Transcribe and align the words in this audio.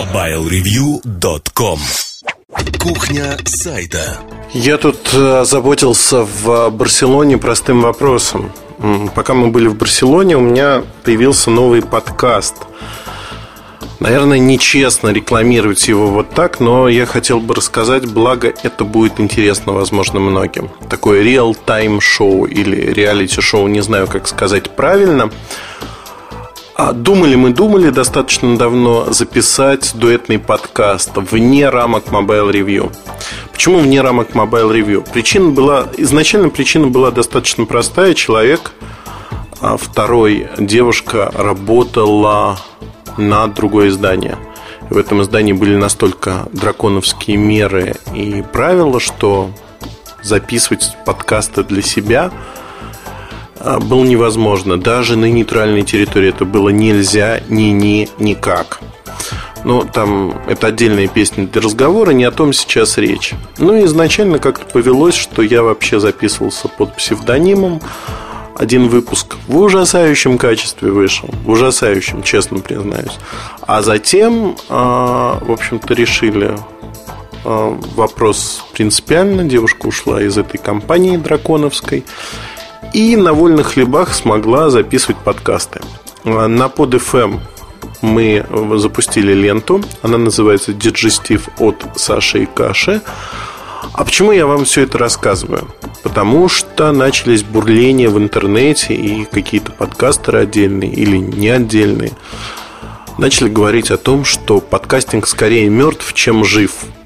MobileReview.com 0.00 1.78
Кухня 2.78 3.36
сайта 3.44 4.16
Я 4.54 4.78
тут 4.78 5.10
э, 5.12 5.44
заботился 5.44 6.22
в 6.22 6.70
Барселоне 6.70 7.36
простым 7.36 7.82
вопросом. 7.82 8.50
Пока 9.14 9.34
мы 9.34 9.48
были 9.48 9.68
в 9.68 9.76
Барселоне, 9.76 10.38
у 10.38 10.40
меня 10.40 10.82
появился 11.04 11.50
новый 11.50 11.82
подкаст. 11.82 12.54
Наверное, 13.98 14.38
нечестно 14.38 15.10
рекламировать 15.10 15.86
его 15.86 16.08
вот 16.08 16.30
так, 16.30 16.60
но 16.60 16.88
я 16.88 17.04
хотел 17.04 17.38
бы 17.40 17.54
рассказать, 17.54 18.06
благо 18.06 18.54
это 18.62 18.84
будет 18.84 19.20
интересно, 19.20 19.74
возможно, 19.74 20.18
многим. 20.18 20.70
Такое 20.88 21.22
реал-тайм 21.22 22.00
шоу 22.00 22.46
или 22.46 22.90
реалити-шоу, 22.90 23.66
не 23.68 23.82
знаю, 23.82 24.06
как 24.06 24.28
сказать 24.28 24.74
правильно– 24.74 25.30
думали 26.92 27.34
мы, 27.34 27.50
думали 27.50 27.90
достаточно 27.90 28.56
давно 28.56 29.12
записать 29.12 29.92
дуэтный 29.94 30.38
подкаст 30.38 31.10
вне 31.14 31.68
рамок 31.68 32.06
Mobile 32.08 32.52
Review. 32.52 32.92
Почему 33.52 33.78
вне 33.78 34.00
рамок 34.00 34.30
Mobile 34.30 34.72
Review? 34.72 35.06
Причина 35.12 35.50
была, 35.50 35.86
изначально 35.98 36.48
причина 36.48 36.86
была 36.86 37.10
достаточно 37.10 37.64
простая. 37.66 38.14
Человек, 38.14 38.72
а 39.60 39.76
второй 39.76 40.48
девушка 40.58 41.30
работала 41.34 42.58
на 43.16 43.46
другое 43.48 43.88
издание. 43.88 44.38
В 44.88 44.96
этом 44.96 45.22
издании 45.22 45.52
были 45.52 45.76
настолько 45.76 46.48
драконовские 46.52 47.36
меры 47.36 47.96
и 48.14 48.42
правила, 48.52 48.98
что 48.98 49.50
записывать 50.22 50.96
подкасты 51.04 51.62
для 51.64 51.82
себя– 51.82 52.30
а, 52.40 52.40
было 53.60 54.04
невозможно. 54.04 54.78
Даже 54.78 55.16
на 55.16 55.26
нейтральной 55.26 55.82
территории 55.82 56.30
это 56.30 56.44
было 56.44 56.70
нельзя 56.70 57.40
ни-ни 57.48 58.08
никак. 58.18 58.80
Но 59.64 59.84
там 59.84 60.34
это 60.46 60.68
отдельная 60.68 61.08
песня 61.08 61.46
для 61.46 61.60
разговора, 61.60 62.12
не 62.12 62.24
о 62.24 62.30
том 62.30 62.52
сейчас 62.52 62.96
речь. 62.98 63.34
Ну 63.58 63.76
и 63.76 63.84
изначально 63.84 64.38
как-то 64.38 64.64
повелось, 64.64 65.14
что 65.14 65.42
я 65.42 65.62
вообще 65.62 66.00
записывался 66.00 66.68
под 66.68 66.96
псевдонимом. 66.96 67.80
Один 68.56 68.88
выпуск 68.88 69.36
в 69.48 69.58
ужасающем 69.58 70.36
качестве 70.36 70.90
вышел. 70.90 71.28
В 71.44 71.50
ужасающем, 71.50 72.22
честно 72.22 72.58
признаюсь. 72.58 73.18
А 73.62 73.80
затем, 73.80 74.56
а, 74.68 75.38
в 75.40 75.50
общем-то, 75.50 75.94
решили 75.94 76.58
а, 77.44 77.78
вопрос 77.94 78.64
принципиально. 78.72 79.44
Девушка 79.44 79.86
ушла 79.86 80.22
из 80.22 80.36
этой 80.36 80.58
компании 80.58 81.16
драконовской. 81.16 82.04
И 82.92 83.16
на 83.16 83.32
вольных 83.32 83.74
хлебах 83.74 84.14
смогла 84.14 84.70
записывать 84.70 85.18
подкасты. 85.18 85.80
На 86.24 86.68
под 86.68 86.94
FM 86.94 87.40
мы 88.02 88.44
запустили 88.78 89.32
ленту. 89.32 89.82
Она 90.02 90.18
называется 90.18 90.72
«Диджестив 90.72 91.48
от 91.58 91.84
Саши 91.96 92.44
и 92.44 92.46
Каши». 92.46 93.00
А 93.92 94.04
почему 94.04 94.32
я 94.32 94.46
вам 94.46 94.64
все 94.64 94.82
это 94.82 94.98
рассказываю? 94.98 95.68
Потому 96.02 96.48
что 96.48 96.92
начались 96.92 97.42
бурления 97.42 98.08
в 98.08 98.18
интернете 98.18 98.94
и 98.94 99.24
какие-то 99.24 99.72
подкастеры 99.72 100.40
отдельные 100.40 100.92
или 100.92 101.16
не 101.16 101.48
отдельные 101.48 102.12
начали 103.18 103.50
говорить 103.50 103.90
о 103.90 103.98
том, 103.98 104.24
что 104.24 104.60
подкастинг 104.60 105.26
скорее 105.26 105.68
мертв, 105.68 106.14
чем 106.14 106.44
жив– 106.44 106.72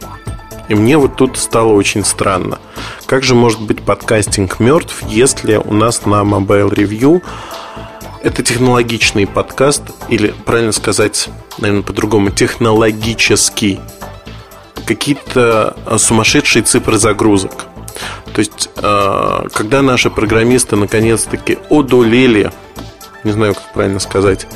и 0.69 0.75
мне 0.75 0.97
вот 0.99 1.17
тут 1.17 1.37
стало 1.37 1.73
очень 1.73 2.05
странно. 2.05 2.59
Как 3.07 3.23
же 3.23 3.35
может 3.35 3.61
быть 3.61 3.83
подкастинг 3.83 4.61
мертв, 4.61 5.03
если 5.09 5.57
у 5.57 5.73
нас 5.75 6.07
на 6.07 6.23
Mobile 6.23 6.71
Review 6.71 7.23
это 8.23 8.43
технологичный 8.43 9.27
подкаст, 9.27 9.83
или, 10.09 10.35
правильно 10.47 10.73
сказать, 10.73 11.29
наверное, 11.59 11.83
по-другому, 11.83 12.31
технологический. 12.31 13.81
Какие-то 14.87 15.77
сумасшедшие 15.99 16.63
цифры 16.63 16.97
загрузок. 16.97 17.67
То 18.33 18.39
есть, 18.39 18.71
э, 18.77 19.47
когда 19.53 19.83
наши 19.83 20.11
программисты 20.11 20.77
наконец-таки 20.77 21.59
одолели, 21.71 22.51
не 23.25 23.33
знаю, 23.33 23.55
как 23.55 23.73
правильно 23.73 23.99
сказать, 23.99 24.47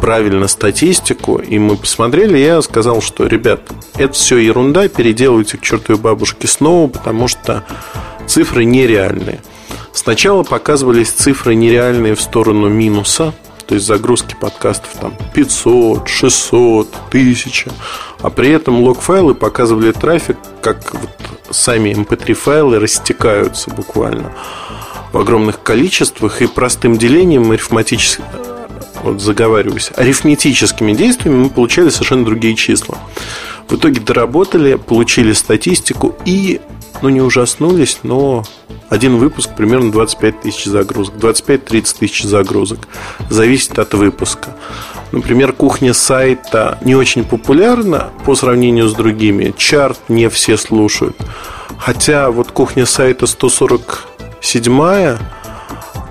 правильно 0.00 0.48
статистику, 0.48 1.38
и 1.38 1.58
мы 1.58 1.76
посмотрели, 1.76 2.38
я 2.38 2.60
сказал, 2.62 3.00
что, 3.00 3.26
ребят, 3.26 3.60
это 3.96 4.12
все 4.12 4.38
ерунда, 4.38 4.88
переделывайте 4.88 5.58
к 5.58 5.62
чертовой 5.62 6.00
бабушке 6.00 6.48
снова, 6.48 6.88
потому 6.88 7.28
что 7.28 7.64
цифры 8.26 8.64
нереальные. 8.64 9.40
Сначала 9.92 10.42
показывались 10.42 11.10
цифры 11.10 11.54
нереальные 11.54 12.14
в 12.14 12.20
сторону 12.20 12.68
минуса, 12.68 13.32
то 13.66 13.74
есть 13.74 13.86
загрузки 13.86 14.36
подкастов 14.38 14.90
там 15.00 15.14
500, 15.34 16.08
600, 16.08 16.88
1000, 17.08 17.72
а 18.20 18.30
при 18.30 18.50
этом 18.50 18.80
лог-файлы 18.80 19.34
показывали 19.34 19.92
трафик, 19.92 20.36
как 20.62 20.94
вот 20.94 21.10
сами 21.50 21.90
MP3 21.90 22.28
эм 22.28 22.34
файлы 22.36 22.78
растекаются 22.78 23.70
буквально 23.70 24.32
в 25.12 25.18
огромных 25.18 25.62
количествах 25.62 26.42
и 26.42 26.46
простым 26.46 26.98
делением 26.98 27.50
арифматически 27.50 28.22
вот 29.06 29.20
заговариваюсь, 29.20 29.92
арифметическими 29.96 30.92
действиями 30.92 31.44
мы 31.44 31.50
получали 31.50 31.88
совершенно 31.90 32.24
другие 32.24 32.54
числа. 32.54 32.98
В 33.68 33.76
итоге 33.76 34.00
доработали, 34.00 34.74
получили 34.74 35.32
статистику 35.32 36.14
и, 36.24 36.60
ну 37.02 37.08
не 37.08 37.20
ужаснулись, 37.20 38.00
но 38.02 38.44
один 38.88 39.16
выпуск 39.16 39.50
примерно 39.56 39.90
25 39.90 40.40
тысяч 40.42 40.64
загрузок, 40.64 41.14
25-30 41.16 41.98
тысяч 41.98 42.22
загрузок. 42.22 42.80
Зависит 43.30 43.78
от 43.78 43.94
выпуска. 43.94 44.56
Например, 45.12 45.52
кухня 45.52 45.94
сайта 45.94 46.78
не 46.82 46.94
очень 46.94 47.24
популярна 47.24 48.10
по 48.24 48.34
сравнению 48.34 48.88
с 48.88 48.94
другими. 48.94 49.54
Чарт 49.56 49.98
не 50.08 50.28
все 50.28 50.56
слушают. 50.56 51.16
Хотя 51.78 52.30
вот 52.30 52.50
кухня 52.50 52.86
сайта 52.86 53.26
147 54.46 55.18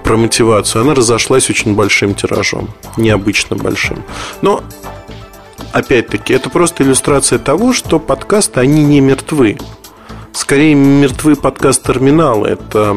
про 0.04 0.18
мотивацию, 0.18 0.82
она 0.82 0.94
разошлась 0.94 1.50
очень 1.50 1.74
большим 1.74 2.14
тиражом, 2.14 2.70
необычно 2.98 3.56
большим. 3.56 4.04
Но 4.42 4.62
опять-таки, 5.72 6.34
это 6.34 6.50
просто 6.50 6.84
иллюстрация 6.84 7.40
того, 7.40 7.72
что 7.72 7.98
подкасты, 7.98 8.60
они 8.60 8.84
не 8.84 9.00
мертвы. 9.00 9.58
Скорее, 10.34 10.76
мертвы 10.76 11.38
подкаст-терминалы. 11.38 12.50
Это 12.50 12.94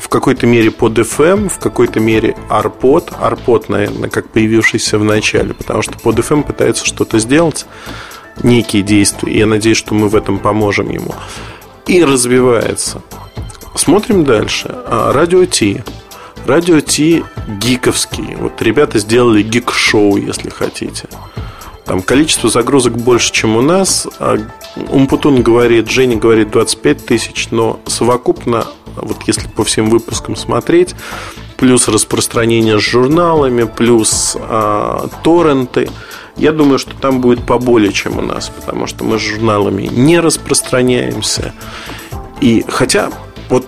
в 0.00 0.08
какой-то 0.08 0.46
мере 0.46 0.70
под 0.70 0.96
FM, 0.96 1.48
в 1.48 1.58
какой-то 1.58 1.98
мере 1.98 2.36
ARPod. 2.48 3.12
ARPod, 3.20 3.64
наверное, 3.66 4.08
как 4.08 4.28
появившийся 4.28 4.96
в 4.96 5.04
начале, 5.04 5.54
потому 5.54 5.82
что 5.82 5.98
под 5.98 6.20
FM 6.20 6.44
пытается 6.44 6.86
что-то 6.86 7.18
сделать, 7.18 7.66
некие 8.44 8.84
действия. 8.84 9.32
И 9.32 9.38
я 9.38 9.46
надеюсь, 9.46 9.76
что 9.76 9.94
мы 9.94 10.08
в 10.08 10.14
этом 10.14 10.38
поможем 10.38 10.88
ему. 10.88 11.16
И 11.88 12.02
развивается. 12.04 13.02
Смотрим 13.74 14.24
дальше. 14.24 14.68
А, 14.86 15.12
радио 15.12 15.44
Ти. 15.44 15.82
Радио 16.46 16.80
Ти 16.80 17.24
гиковский. 17.60 18.36
Вот 18.36 18.60
ребята 18.60 18.98
сделали 18.98 19.42
гик-шоу, 19.42 20.16
если 20.16 20.50
хотите. 20.50 21.08
Там 21.84 22.02
количество 22.02 22.48
загрузок 22.48 22.96
больше, 22.96 23.32
чем 23.32 23.56
у 23.56 23.62
нас. 23.62 24.06
А 24.18 24.36
Умпутун 24.90 25.42
говорит, 25.42 25.90
Женя 25.90 26.16
говорит 26.16 26.50
25 26.50 27.06
тысяч, 27.06 27.48
но 27.50 27.80
совокупно, 27.86 28.66
вот 28.96 29.18
если 29.26 29.48
по 29.48 29.64
всем 29.64 29.90
выпускам 29.90 30.36
смотреть, 30.36 30.94
плюс 31.56 31.88
распространение 31.88 32.78
с 32.78 32.82
журналами, 32.82 33.64
плюс 33.64 34.36
а, 34.38 35.08
торренты, 35.22 35.90
я 36.36 36.52
думаю, 36.52 36.78
что 36.78 36.94
там 36.94 37.20
будет 37.20 37.44
поболее, 37.46 37.92
чем 37.92 38.18
у 38.18 38.22
нас, 38.22 38.48
потому 38.48 38.86
что 38.86 39.04
мы 39.04 39.18
с 39.18 39.22
журналами 39.22 39.82
не 39.82 40.20
распространяемся. 40.20 41.52
И 42.40 42.64
хотя 42.68 43.10
вот 43.52 43.66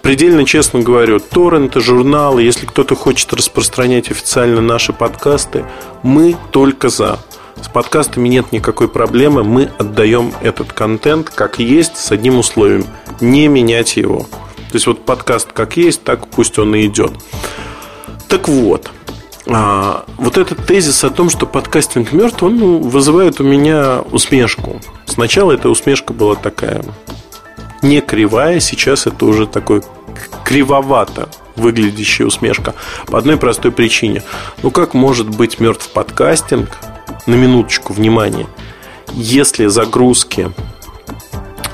предельно 0.00 0.46
честно 0.46 0.80
говорю, 0.80 1.20
торренты, 1.20 1.80
журналы, 1.80 2.42
если 2.42 2.64
кто-то 2.64 2.96
хочет 2.96 3.32
распространять 3.34 4.10
официально 4.10 4.62
наши 4.62 4.94
подкасты, 4.94 5.66
мы 6.02 6.36
только 6.50 6.88
за. 6.88 7.18
С 7.60 7.68
подкастами 7.68 8.28
нет 8.28 8.50
никакой 8.50 8.88
проблемы, 8.88 9.44
мы 9.44 9.70
отдаем 9.78 10.32
этот 10.40 10.72
контент 10.72 11.28
как 11.28 11.58
есть, 11.58 11.98
с 11.98 12.10
одним 12.10 12.38
условием– 12.38 12.86
не 13.20 13.46
менять 13.46 13.96
его. 13.96 14.20
То 14.20 14.76
есть 14.76 14.86
вот 14.86 15.04
подкаст 15.04 15.52
как 15.52 15.76
есть, 15.76 16.02
так 16.02 16.26
пусть 16.28 16.58
он 16.58 16.74
и 16.74 16.86
идет. 16.86 17.12
Так 18.26 18.48
вот, 18.48 18.90
а, 19.46 20.06
вот 20.16 20.38
этот 20.38 20.66
тезис 20.66 21.04
о 21.04 21.10
том, 21.10 21.28
что 21.28 21.46
подкастинг 21.46 22.12
мертв, 22.12 22.42
он 22.42 22.56
ну, 22.56 22.78
вызывает 22.78 23.38
у 23.40 23.44
меня 23.44 24.00
усмешку. 24.10 24.80
Сначала 25.04 25.52
эта 25.52 25.68
усмешка 25.68 26.14
была 26.14 26.36
такая 26.36 26.82
не 27.82 28.00
кривая, 28.00 28.60
сейчас 28.60 29.06
это 29.06 29.26
уже 29.26 29.46
такой 29.46 29.82
кривовато 30.44 31.28
выглядящая 31.56 32.26
усмешка. 32.26 32.74
По 33.06 33.18
одной 33.18 33.36
простой 33.36 33.72
причине. 33.72 34.22
Ну 34.62 34.70
как 34.70 34.94
может 34.94 35.28
быть 35.28 35.60
мертв 35.60 35.90
подкастинг, 35.90 36.78
на 37.26 37.34
минуточку 37.34 37.92
внимания, 37.92 38.46
если 39.12 39.66
загрузки 39.66 40.50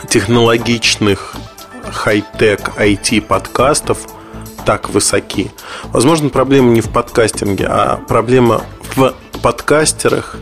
технологичных 0.09 1.35
хай-тек 1.91 2.73
IT 2.77 3.23
подкастов 3.23 3.99
так 4.67 4.91
высоки. 4.91 5.51
Возможно, 5.85 6.29
проблема 6.29 6.71
не 6.71 6.81
в 6.83 6.91
подкастинге, 6.91 7.67
а 7.69 7.97
проблема 7.97 8.63
в 8.95 9.15
подкастерах 9.43 10.37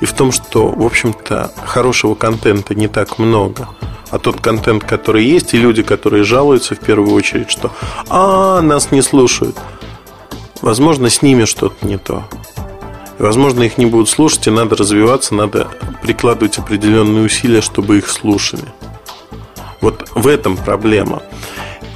и 0.00 0.04
в 0.04 0.12
том, 0.12 0.30
что, 0.30 0.68
в 0.68 0.84
общем-то, 0.84 1.50
хорошего 1.64 2.14
контента 2.14 2.74
не 2.74 2.86
так 2.86 3.18
много. 3.18 3.68
А 4.10 4.18
тот 4.18 4.40
контент, 4.40 4.84
который 4.84 5.24
есть, 5.24 5.54
и 5.54 5.58
люди, 5.58 5.82
которые 5.82 6.24
жалуются 6.24 6.74
в 6.74 6.78
первую 6.78 7.12
очередь, 7.12 7.50
что 7.50 7.72
«А, 8.08 8.60
нас 8.60 8.92
не 8.92 9.02
слушают», 9.02 9.56
возможно, 10.62 11.10
с 11.10 11.22
ними 11.22 11.44
что-то 11.44 11.86
не 11.86 11.98
то. 11.98 12.24
Возможно, 13.18 13.62
их 13.62 13.78
не 13.78 13.86
будут 13.86 14.08
слушать, 14.08 14.46
и 14.46 14.50
надо 14.50 14.76
развиваться, 14.76 15.34
надо 15.34 15.68
прикладывать 16.02 16.58
определенные 16.58 17.24
усилия, 17.24 17.62
чтобы 17.62 17.98
их 17.98 18.10
слушали. 18.10 18.64
Вот 19.80 20.08
в 20.14 20.26
этом 20.26 20.56
проблема. 20.56 21.22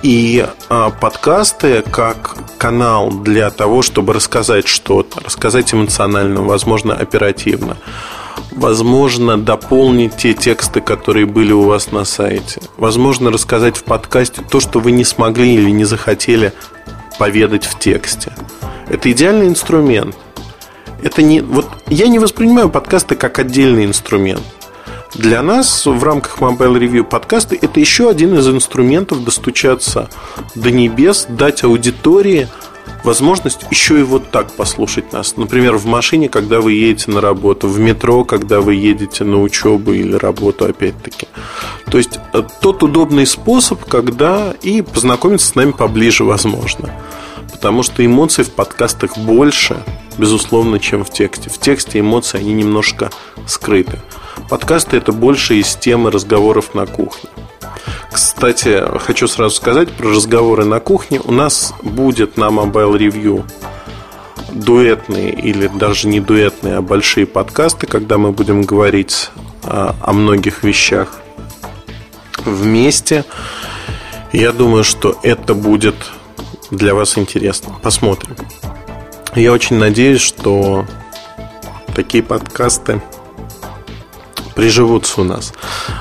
И 0.02 0.46
а, 0.68 0.90
подкасты 0.90 1.82
как 1.82 2.36
канал 2.56 3.10
для 3.10 3.50
того, 3.50 3.82
чтобы 3.82 4.14
рассказать 4.14 4.66
что-то, 4.66 5.20
рассказать 5.20 5.74
эмоционально, 5.74 6.42
возможно, 6.42 6.94
оперативно, 6.94 7.76
возможно, 8.52 9.38
дополнить 9.38 10.16
те 10.16 10.34
тексты, 10.34 10.80
которые 10.80 11.26
были 11.26 11.52
у 11.52 11.62
вас 11.62 11.92
на 11.92 12.04
сайте, 12.04 12.60
возможно, 12.76 13.30
рассказать 13.30 13.76
в 13.76 13.84
подкасте 13.84 14.42
то, 14.48 14.60
что 14.60 14.80
вы 14.80 14.92
не 14.92 15.04
смогли 15.04 15.54
или 15.54 15.70
не 15.70 15.84
захотели 15.84 16.52
поведать 17.18 17.64
в 17.64 17.78
тексте. 17.78 18.32
Это 18.88 19.10
идеальный 19.12 19.46
инструмент. 19.46 20.16
Это 21.02 21.22
не, 21.22 21.40
вот 21.40 21.66
я 21.86 22.08
не 22.08 22.18
воспринимаю 22.18 22.68
подкасты 22.68 23.14
как 23.14 23.38
отдельный 23.38 23.84
инструмент. 23.84 24.42
Для 25.14 25.42
нас 25.42 25.86
в 25.86 26.04
рамках 26.04 26.38
Mobile 26.38 26.78
Review 26.78 27.04
подкасты 27.04 27.58
это 27.60 27.80
еще 27.80 28.08
один 28.08 28.38
из 28.38 28.48
инструментов 28.48 29.24
достучаться 29.24 30.08
до 30.54 30.70
небес, 30.70 31.26
дать 31.28 31.64
аудитории 31.64 32.48
возможность 33.04 33.66
еще 33.70 34.00
и 34.00 34.02
вот 34.02 34.30
так 34.30 34.52
послушать 34.52 35.12
нас. 35.12 35.36
Например, 35.36 35.76
в 35.76 35.86
машине, 35.86 36.28
когда 36.28 36.60
вы 36.60 36.72
едете 36.72 37.10
на 37.10 37.20
работу, 37.20 37.68
в 37.68 37.78
метро, 37.78 38.24
когда 38.24 38.60
вы 38.60 38.74
едете 38.74 39.24
на 39.24 39.40
учебу 39.40 39.92
или 39.92 40.14
работу, 40.14 40.64
опять-таки. 40.64 41.26
То 41.90 41.98
есть 41.98 42.18
э, 42.32 42.42
тот 42.60 42.82
удобный 42.82 43.26
способ, 43.26 43.84
когда 43.84 44.54
и 44.62 44.82
познакомиться 44.82 45.46
с 45.46 45.54
нами 45.54 45.72
поближе, 45.72 46.24
возможно. 46.24 46.94
Потому 47.52 47.82
что 47.82 48.04
эмоций 48.04 48.44
в 48.44 48.52
подкастах 48.52 49.18
больше, 49.18 49.82
безусловно, 50.18 50.78
чем 50.78 51.04
в 51.04 51.10
тексте. 51.10 51.50
В 51.50 51.58
тексте 51.58 52.00
эмоции, 52.00 52.38
они 52.38 52.52
немножко 52.52 53.10
скрыты. 53.46 54.00
Подкасты 54.48 54.96
это 54.96 55.12
больше 55.12 55.56
из 55.56 55.74
темы 55.74 56.10
разговоров 56.10 56.74
на 56.74 56.86
кухне. 56.86 57.28
Кстати, 58.12 58.82
хочу 58.98 59.28
сразу 59.28 59.54
сказать 59.54 59.90
про 59.90 60.10
разговоры 60.10 60.64
на 60.64 60.80
кухне. 60.80 61.20
У 61.22 61.32
нас 61.32 61.74
будет 61.82 62.36
на 62.36 62.48
Mobile 62.48 62.98
Review 62.98 63.44
дуэтные 64.52 65.32
или 65.32 65.68
даже 65.68 66.08
не 66.08 66.20
дуэтные, 66.20 66.76
а 66.76 66.82
большие 66.82 67.26
подкасты, 67.26 67.86
когда 67.86 68.18
мы 68.18 68.32
будем 68.32 68.62
говорить 68.62 69.30
о, 69.62 69.94
о 70.00 70.12
многих 70.12 70.64
вещах 70.64 71.20
вместе. 72.44 73.24
Я 74.32 74.52
думаю, 74.52 74.84
что 74.84 75.18
это 75.22 75.54
будет 75.54 75.96
для 76.70 76.94
вас 76.94 77.18
интересно. 77.18 77.76
Посмотрим. 77.82 78.36
Я 79.34 79.52
очень 79.52 79.76
надеюсь, 79.76 80.20
что 80.20 80.86
такие 81.94 82.22
подкасты 82.22 83.00
приживутся 84.54 85.20
у 85.20 85.24
нас. 85.24 85.52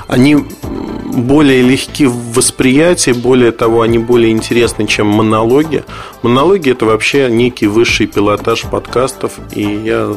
Они 0.08 0.36
более 0.36 1.62
легки 1.62 2.06
в 2.06 2.34
восприятии, 2.34 3.12
более 3.12 3.52
того, 3.52 3.82
они 3.82 3.98
более 3.98 4.32
интересны, 4.32 4.86
чем 4.86 5.06
монологи. 5.06 5.84
Монологи– 6.22 6.70
это 6.72 6.86
вообще 6.86 7.28
некий 7.30 7.66
высший 7.66 8.06
пилотаж 8.06 8.62
подкастов, 8.62 9.32
и 9.52 9.62
я 9.62 10.16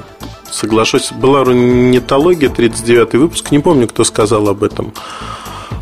соглашусь. 0.51 1.11
Была 1.11 1.43
рунетология, 1.43 2.49
39 2.49 3.13
выпуск, 3.13 3.51
не 3.51 3.59
помню, 3.59 3.87
кто 3.87 4.03
сказал 4.03 4.47
об 4.49 4.63
этом. 4.63 4.93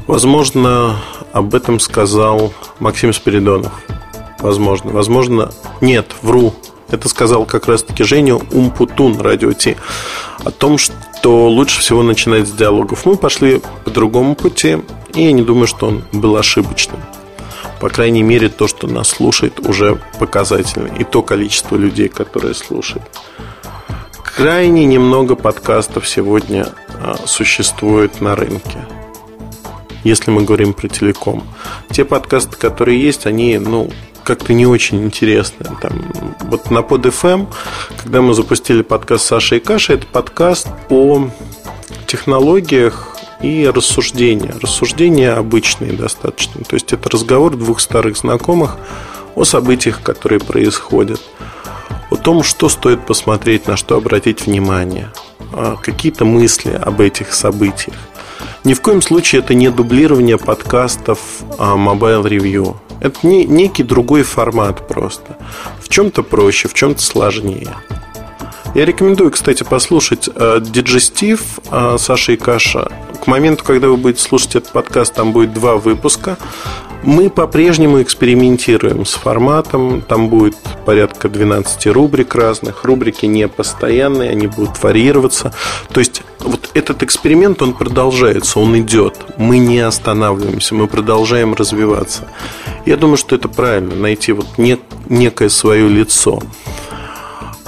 Возможно, 0.07 0.97
об 1.31 1.55
этом 1.55 1.79
сказал 1.79 2.53
Максим 2.79 3.13
Спиридонов. 3.13 3.71
Возможно. 4.39 4.91
Возможно, 4.91 5.51
нет, 5.81 6.07
вру. 6.21 6.53
Это 6.91 7.09
сказал 7.09 7.45
как 7.45 7.67
раз-таки 7.67 8.03
Женя 8.03 8.35
Умпутун, 8.35 9.19
радио 9.19 9.53
Ти. 9.53 9.77
О 10.43 10.51
том, 10.51 10.77
что 10.77 10.93
то 11.21 11.47
лучше 11.49 11.79
всего 11.79 12.03
начинать 12.03 12.47
с 12.47 12.51
диалогов. 12.51 13.05
Мы 13.05 13.15
пошли 13.15 13.61
по 13.83 13.91
другому 13.91 14.35
пути, 14.35 14.79
и 15.13 15.23
я 15.23 15.31
не 15.31 15.43
думаю, 15.43 15.67
что 15.67 15.87
он 15.87 16.03
был 16.11 16.35
ошибочным. 16.35 16.99
По 17.79 17.89
крайней 17.89 18.23
мере, 18.23 18.49
то, 18.49 18.67
что 18.67 18.87
нас 18.87 19.09
слушает, 19.09 19.59
уже 19.59 19.99
показательно. 20.19 20.87
И 20.97 21.03
то 21.03 21.21
количество 21.21 21.75
людей, 21.75 22.09
которые 22.09 22.53
слушают. 22.53 23.03
Крайне 24.23 24.85
немного 24.85 25.35
подкастов 25.35 26.07
сегодня 26.07 26.69
а, 26.99 27.17
существует 27.25 28.21
на 28.21 28.35
рынке. 28.35 28.85
Если 30.03 30.31
мы 30.31 30.43
говорим 30.43 30.73
про 30.73 30.87
телеком. 30.87 31.43
Те 31.91 32.05
подкасты, 32.05 32.55
которые 32.57 32.99
есть, 32.99 33.27
они, 33.27 33.59
ну, 33.59 33.91
как-то 34.23 34.53
не 34.53 34.65
очень 34.65 35.03
интересно. 35.03 35.77
Там, 35.81 36.11
вот 36.41 36.71
на 36.71 36.81
под 36.81 37.05
FM, 37.05 37.47
когда 38.01 38.21
мы 38.21 38.33
запустили 38.33 38.81
подкаст 38.81 39.25
Саша 39.25 39.55
и 39.55 39.59
Каша, 39.59 39.93
это 39.93 40.07
подкаст 40.07 40.67
о 40.89 41.29
технологиях 42.07 43.15
и 43.41 43.69
рассуждения. 43.73 44.53
Рассуждения 44.61 45.31
обычные 45.33 45.93
достаточно. 45.93 46.63
То 46.63 46.75
есть 46.75 46.93
это 46.93 47.09
разговор 47.09 47.55
двух 47.55 47.79
старых 47.79 48.17
знакомых 48.17 48.77
о 49.35 49.43
событиях, 49.43 50.01
которые 50.01 50.39
происходят, 50.39 51.21
о 52.09 52.15
том, 52.17 52.43
что 52.43 52.69
стоит 52.69 53.05
посмотреть, 53.05 53.67
на 53.67 53.77
что 53.77 53.95
обратить 53.95 54.45
внимание, 54.45 55.11
а 55.53 55.77
какие-то 55.77 56.25
мысли 56.25 56.71
об 56.71 57.01
этих 57.01 57.33
событиях. 57.33 57.95
Ни 58.63 58.73
в 58.73 58.81
коем 58.81 59.01
случае 59.01 59.41
это 59.41 59.53
не 59.53 59.69
дублирование 59.69 60.37
подкастов 60.37 61.19
а 61.57 61.75
Mobile 61.75 62.23
Review. 62.23 62.75
Это 63.01 63.27
не, 63.27 63.45
некий 63.45 63.83
другой 63.83 64.23
формат 64.23 64.87
просто. 64.87 65.37
В 65.79 65.89
чем-то 65.89 66.23
проще, 66.23 66.67
в 66.67 66.73
чем-то 66.73 67.01
сложнее. 67.01 67.75
Я 68.73 68.85
рекомендую, 68.85 69.31
кстати, 69.31 69.63
послушать 69.63 70.29
э, 70.33 70.59
Диджестив 70.61 71.59
э, 71.71 71.97
Саши 71.99 72.35
и 72.35 72.37
Каша. 72.37 72.89
К 73.21 73.27
моменту, 73.27 73.65
когда 73.65 73.89
вы 73.89 73.97
будете 73.97 74.21
слушать 74.21 74.55
этот 74.55 74.71
подкаст, 74.71 75.13
там 75.13 75.33
будет 75.33 75.53
два 75.53 75.75
выпуска. 75.75 76.37
Мы 77.03 77.31
по-прежнему 77.31 78.01
экспериментируем 78.01 79.05
с 79.05 79.13
форматом. 79.13 80.01
Там 80.01 80.29
будет 80.29 80.55
порядка 80.85 81.29
12 81.29 81.87
рубрик 81.87 82.35
разных. 82.35 82.83
Рубрики 82.83 83.25
не 83.25 83.47
постоянные, 83.47 84.29
они 84.29 84.45
будут 84.47 84.81
варьироваться. 84.83 85.53
То 85.91 85.99
есть 85.99 86.21
вот 86.39 86.69
этот 86.75 87.01
эксперимент, 87.01 87.61
он 87.61 87.73
продолжается, 87.73 88.59
он 88.59 88.79
идет. 88.79 89.17
Мы 89.37 89.57
не 89.57 89.79
останавливаемся, 89.79 90.75
мы 90.75 90.87
продолжаем 90.87 91.55
развиваться. 91.55 92.27
Я 92.85 92.97
думаю, 92.97 93.17
что 93.17 93.35
это 93.35 93.47
правильно, 93.47 93.95
найти 93.95 94.31
вот 94.31 94.47
нек- 94.57 94.81
некое 95.09 95.49
свое 95.49 95.87
лицо. 95.89 96.41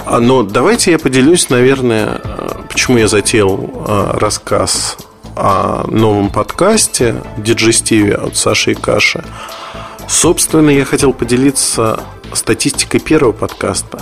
А, 0.06 0.20
но 0.20 0.42
давайте 0.44 0.92
я 0.92 0.98
поделюсь, 0.98 1.50
наверное, 1.50 2.20
почему 2.68 2.98
я 2.98 3.08
затеял 3.08 3.84
а, 3.86 4.16
рассказ 4.18 4.96
о 5.36 5.86
новом 5.88 6.30
подкасте 6.30 7.22
Диджестиве 7.36 8.14
от 8.14 8.36
Саши 8.36 8.72
и 8.72 8.74
Каши. 8.74 9.24
Собственно, 10.08 10.70
я 10.70 10.84
хотел 10.84 11.12
поделиться 11.12 12.00
статистикой 12.32 13.00
первого 13.00 13.32
подкаста. 13.32 14.00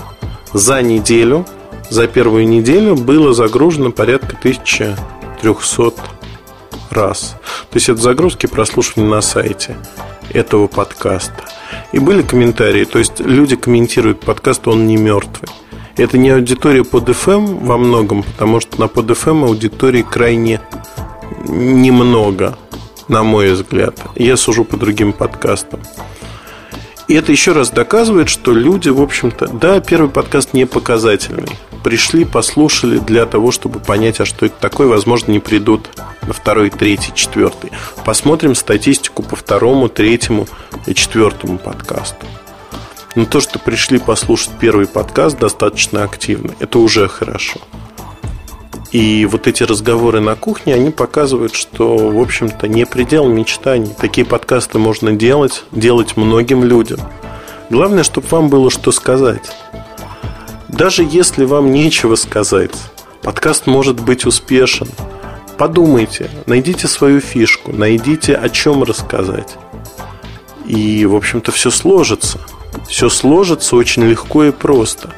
За 0.52 0.82
неделю, 0.82 1.46
за 1.90 2.06
первую 2.06 2.46
неделю 2.46 2.96
было 2.96 3.32
загружено 3.32 3.90
порядка 3.90 4.36
1300 4.36 5.92
раз. 6.90 7.36
То 7.70 7.76
есть 7.76 7.88
это 7.88 8.00
загрузки 8.00 8.46
прослушивания 8.46 9.08
на 9.08 9.20
сайте 9.20 9.76
этого 10.30 10.66
подкаста. 10.66 11.44
И 11.92 11.98
были 11.98 12.22
комментарии, 12.22 12.84
то 12.84 12.98
есть 12.98 13.20
люди 13.20 13.56
комментируют 13.56 14.20
подкаст, 14.20 14.66
он 14.68 14.86
не 14.86 14.96
мертвый. 14.96 15.48
Это 15.96 16.16
не 16.16 16.30
аудитория 16.30 16.84
под 16.84 17.08
FM 17.08 17.66
во 17.66 17.76
многом, 17.76 18.22
потому 18.22 18.60
что 18.60 18.80
на 18.80 18.88
под 18.88 19.10
FM 19.10 19.44
аудитории 19.44 20.02
крайне 20.02 20.60
немного, 21.44 22.58
на 23.08 23.22
мой 23.22 23.52
взгляд. 23.52 24.00
Я 24.16 24.36
сужу 24.36 24.64
по 24.64 24.76
другим 24.76 25.12
подкастам. 25.12 25.80
И 27.08 27.14
это 27.14 27.32
еще 27.32 27.52
раз 27.52 27.70
доказывает, 27.70 28.28
что 28.28 28.52
люди, 28.52 28.88
в 28.88 29.00
общем-то, 29.00 29.48
да, 29.48 29.80
первый 29.80 30.08
подкаст 30.08 30.54
не 30.54 30.66
показательный. 30.66 31.58
Пришли, 31.82 32.24
послушали 32.24 32.98
для 32.98 33.26
того, 33.26 33.50
чтобы 33.50 33.80
понять, 33.80 34.20
а 34.20 34.24
что 34.24 34.46
это 34.46 34.54
такое, 34.60 34.86
возможно, 34.86 35.32
не 35.32 35.40
придут 35.40 35.88
на 36.26 36.32
второй, 36.32 36.70
третий, 36.70 37.12
четвертый. 37.14 37.70
Посмотрим 38.04 38.54
статистику 38.54 39.22
по 39.22 39.36
второму, 39.36 39.88
третьему 39.88 40.46
и 40.86 40.94
четвертому 40.94 41.58
подкасту. 41.58 42.24
Но 43.14 43.26
то, 43.26 43.40
что 43.40 43.58
пришли 43.58 43.98
послушать 43.98 44.52
первый 44.58 44.86
подкаст 44.86 45.38
достаточно 45.38 46.04
активно, 46.04 46.54
это 46.60 46.78
уже 46.78 47.08
хорошо. 47.08 47.60
И 48.92 49.26
вот 49.26 49.46
эти 49.46 49.62
разговоры 49.62 50.20
на 50.20 50.36
кухне, 50.36 50.74
они 50.74 50.90
показывают, 50.90 51.54
что, 51.54 51.96
в 51.96 52.20
общем-то, 52.20 52.68
не 52.68 52.86
предел 52.86 53.26
мечтаний. 53.26 53.94
Такие 53.98 54.26
подкасты 54.26 54.78
можно 54.78 55.12
делать, 55.12 55.64
делать 55.72 56.16
многим 56.16 56.62
людям. 56.62 57.00
Главное, 57.70 58.04
чтобы 58.04 58.28
вам 58.28 58.48
было 58.48 58.70
что 58.70 58.92
сказать. 58.92 59.50
Даже 60.68 61.02
если 61.02 61.44
вам 61.44 61.72
нечего 61.72 62.16
сказать, 62.16 62.72
Подкаст 63.22 63.68
может 63.68 64.00
быть 64.00 64.26
успешен. 64.26 64.88
Подумайте, 65.56 66.28
найдите 66.46 66.88
свою 66.88 67.20
фишку, 67.20 67.70
найдите 67.72 68.34
о 68.34 68.48
чем 68.48 68.82
рассказать. 68.82 69.56
И, 70.66 71.06
в 71.06 71.14
общем-то, 71.14 71.52
все 71.52 71.70
сложится. 71.70 72.40
Все 72.88 73.08
сложится 73.08 73.76
очень 73.76 74.02
легко 74.02 74.42
и 74.44 74.50
просто. 74.50 75.10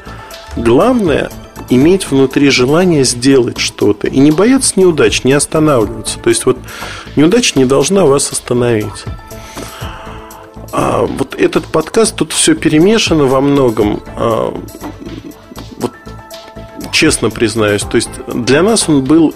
Главное 0.55 1.31
иметь 1.69 2.09
внутри 2.09 2.49
желание 2.49 3.03
сделать 3.03 3.57
что-то 3.57 4.07
и 4.07 4.19
не 4.19 4.31
бояться 4.31 4.73
неудач, 4.75 5.23
не 5.23 5.33
останавливаться. 5.33 6.19
То 6.19 6.29
есть 6.29 6.45
вот 6.45 6.57
неудача 7.15 7.57
не 7.57 7.65
должна 7.65 8.05
вас 8.05 8.31
остановить. 8.31 9.05
А 10.71 11.05
вот 11.05 11.35
этот 11.35 11.65
подкаст, 11.65 12.15
тут 12.15 12.33
все 12.33 12.53
перемешано 12.53 13.25
во 13.25 13.39
многом. 13.39 14.01
А, 14.17 14.53
вот, 15.77 15.91
честно 16.91 17.29
признаюсь, 17.29 17.81
то 17.83 17.95
есть 17.95 18.09
для 18.27 18.61
нас 18.61 18.89
он 18.89 19.03
был 19.03 19.33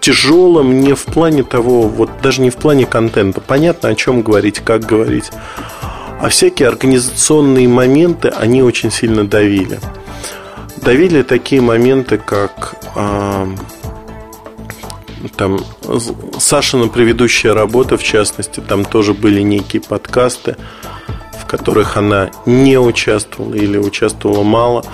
тяжелым 0.00 0.80
не 0.82 0.94
в 0.94 1.04
плане 1.04 1.42
того, 1.42 1.88
вот 1.88 2.10
даже 2.22 2.42
не 2.42 2.50
в 2.50 2.56
плане 2.56 2.86
контента. 2.86 3.40
Понятно, 3.40 3.88
о 3.88 3.94
чем 3.94 4.22
говорить, 4.22 4.60
как 4.60 4.84
говорить. 4.84 5.30
А 6.20 6.28
всякие 6.28 6.68
организационные 6.68 7.68
моменты, 7.68 8.28
они 8.28 8.62
очень 8.62 8.90
сильно 8.90 9.26
давили 9.26 9.80
давили 10.86 11.22
такие 11.22 11.60
моменты, 11.60 12.16
как 12.16 12.76
э, 12.94 13.46
там 15.36 15.58
Сашина 16.38 16.86
предыдущая 16.86 17.54
работа, 17.54 17.96
в 17.96 18.04
частности, 18.04 18.60
там 18.60 18.84
тоже 18.84 19.12
были 19.12 19.40
некие 19.40 19.82
подкасты, 19.82 20.56
в 21.42 21.44
которых 21.46 21.96
она 21.96 22.30
не 22.46 22.78
участвовала 22.78 23.54
или 23.54 23.76
участвовала 23.76 24.44
мало. 24.44 24.84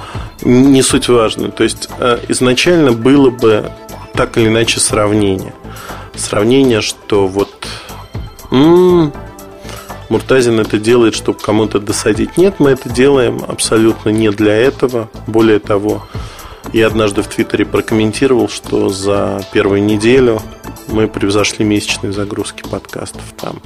Не 0.41 0.81
суть 0.81 1.11
важно. 1.11 1.51
То 1.51 1.63
есть 1.63 1.91
э, 1.99 2.21
изначально 2.29 2.93
было 2.93 3.29
бы 3.29 3.71
так 4.15 4.39
или 4.39 4.49
иначе 4.49 4.81
сравнение. 4.81 5.53
Сравнение, 6.15 6.81
что 6.81 7.27
вот 7.27 7.69
м-м, 8.51 9.13
Муртазин 10.12 10.61
это 10.61 10.78
делает, 10.78 11.14
чтобы 11.14 11.38
кому-то 11.38 11.81
досадить. 11.81 12.37
Нет, 12.37 12.57
мы 12.59 12.73
это 12.73 12.90
делаем 12.90 13.40
абсолютно 13.49 14.11
не 14.11 14.28
для 14.28 14.54
этого. 14.54 15.09
Более 15.26 15.59
того, 15.59 16.07
я 16.75 16.88
однажды 16.88 17.23
в 17.23 17.28
Твиттере 17.28 17.64
прокомментировал, 17.64 18.50
что 18.50 18.90
за 18.90 19.42
первую 19.54 19.83
неделю 19.83 20.42
мы 20.88 21.09
превзошли 21.09 21.64
месячные 21.64 22.12
загрузки 22.12 22.62
подкастов 22.62 23.23
там. 23.40 23.62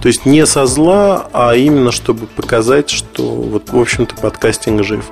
То 0.00 0.06
есть 0.06 0.26
не 0.26 0.46
со 0.46 0.64
зла, 0.66 1.28
а 1.32 1.56
именно 1.56 1.90
чтобы 1.90 2.28
показать, 2.28 2.88
что 2.88 3.24
вот, 3.24 3.70
в 3.70 3.76
общем-то, 3.76 4.14
подкастинг 4.14 4.84
жив. 4.84 5.04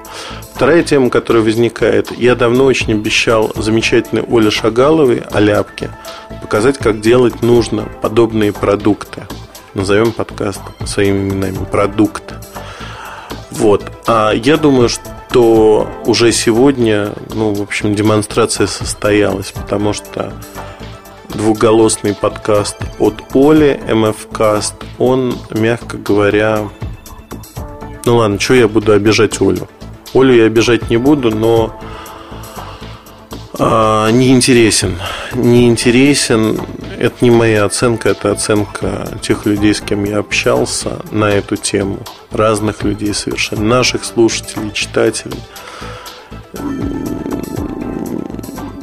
Вторая 0.55 0.85
тема, 0.85 1.11
которая 1.11 1.43
возникает, 1.43 2.17
я 2.17 2.37
давно 2.37 2.67
очень 2.67 2.93
обещал 2.93 3.51
замечательной 3.57 4.23
Оле 4.23 4.53
Шагаловой 4.53 5.25
о 5.33 5.65
показать, 6.41 6.79
как 6.79 7.01
делать 7.01 7.43
нужно 7.43 7.89
подобные 8.01 8.53
продукты 8.53 9.27
назовем 9.79 10.13
подкаст 10.13 10.61
своими 10.85 11.31
именами, 11.31 11.65
продукт. 11.71 12.35
Вот. 13.51 13.91
А 14.07 14.33
я 14.33 14.57
думаю, 14.57 14.89
что 14.89 15.89
уже 16.05 16.33
сегодня, 16.33 17.13
ну, 17.33 17.55
в 17.55 17.63
общем, 17.63 17.95
демонстрация 17.95 18.67
состоялась, 18.67 19.53
потому 19.53 19.93
что 19.93 20.33
двухголосный 21.29 22.15
подкаст 22.15 22.77
от 22.99 23.23
Оли, 23.35 23.81
MFCast, 23.87 24.75
он, 24.99 25.37
мягко 25.51 25.97
говоря, 25.97 26.69
ну 28.05 28.17
ладно, 28.17 28.41
что 28.41 28.55
я 28.55 28.69
буду 28.69 28.93
обижать 28.93 29.41
Олю? 29.41 29.69
Олю 30.15 30.35
я 30.35 30.45
обижать 30.45 30.91
не 30.91 30.97
буду, 30.97 31.31
но 31.31 31.79
а, 33.61 34.11
не 34.11 34.31
интересен. 34.31 34.97
Не 35.35 35.69
интересен. 35.69 36.61
Это 36.99 37.17
не 37.25 37.31
моя 37.31 37.65
оценка, 37.65 38.11
это 38.11 38.31
оценка 38.31 39.09
тех 39.21 39.47
людей, 39.47 39.75
с 39.75 39.81
кем 39.81 40.05
я 40.05 40.19
общался 40.19 41.01
на 41.11 41.25
эту 41.25 41.57
тему. 41.57 41.99
Разных 42.31 42.85
людей 42.85 43.13
совершенно. 43.15 43.63
Наших 43.63 44.05
слушателей, 44.05 44.73
читателей. 44.73 45.41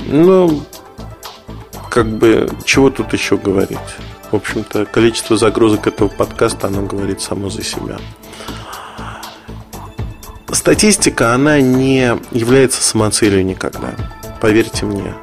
Ну, 0.07 0.61
как 1.89 2.07
бы, 2.07 2.49
чего 2.65 2.89
тут 2.89 3.13
еще 3.13 3.37
говорить? 3.37 3.79
В 4.31 4.35
общем-то, 4.35 4.85
количество 4.85 5.37
загрузок 5.37 5.87
этого 5.87 6.09
подкаста, 6.09 6.67
оно 6.67 6.81
говорит 6.81 7.21
само 7.21 7.49
за 7.49 7.63
себя. 7.63 7.97
Статистика, 10.51 11.33
она 11.33 11.61
не 11.61 12.17
является 12.31 12.83
самоцелью 12.83 13.45
никогда 13.45 13.93
поверьте 14.41 14.85
мне. 14.85 15.15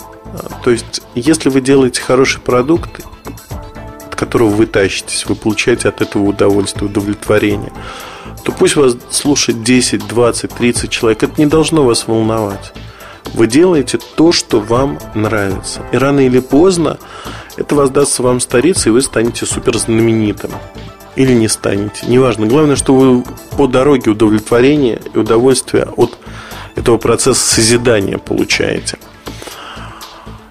То 0.65 0.71
есть, 0.71 1.03
если 1.15 1.49
вы 1.49 1.61
делаете 1.61 2.01
хороший 2.01 2.41
продукт, 2.41 3.01
от 4.07 4.15
которого 4.15 4.49
вы 4.49 4.67
тащитесь, 4.67 5.27
вы 5.27 5.35
получаете 5.35 5.89
от 5.89 6.01
этого 6.01 6.23
удовольствие, 6.23 6.89
удовлетворение, 6.89 7.73
то 8.45 8.53
пусть 8.53 8.77
вас 8.77 8.97
слушает 9.11 9.63
10, 9.63 10.07
20, 10.07 10.51
30 10.51 10.91
человек. 10.91 11.23
Это 11.23 11.35
не 11.39 11.47
должно 11.47 11.85
вас 11.85 12.09
волновать. 12.09 12.73
Вы 13.35 13.47
делаете 13.47 13.99
то, 14.17 14.33
что 14.33 14.61
вам 14.61 14.99
нравится. 15.15 15.83
И 15.93 15.97
рано 15.97 16.21
или 16.21 16.41
поздно 16.41 16.99
это 17.57 17.75
воздастся 17.75 18.23
вам 18.23 18.41
стариться, 18.41 18.89
и 18.89 18.93
вы 18.93 19.03
станете 19.03 19.47
супер 19.47 19.79
знаменитым. 19.79 20.51
Или 21.15 21.35
не 21.35 21.49
станете. 21.49 22.07
Неважно. 22.07 22.47
Главное, 22.47 22.77
что 22.77 22.95
вы 22.95 23.25
по 23.57 23.67
дороге 23.67 24.11
удовлетворения 24.11 25.01
и 25.15 25.19
удовольствия 25.19 25.89
от 25.97 26.19
этого 26.77 26.99
процесса 26.99 27.55
созидания 27.55 28.19
получаете. 28.19 28.99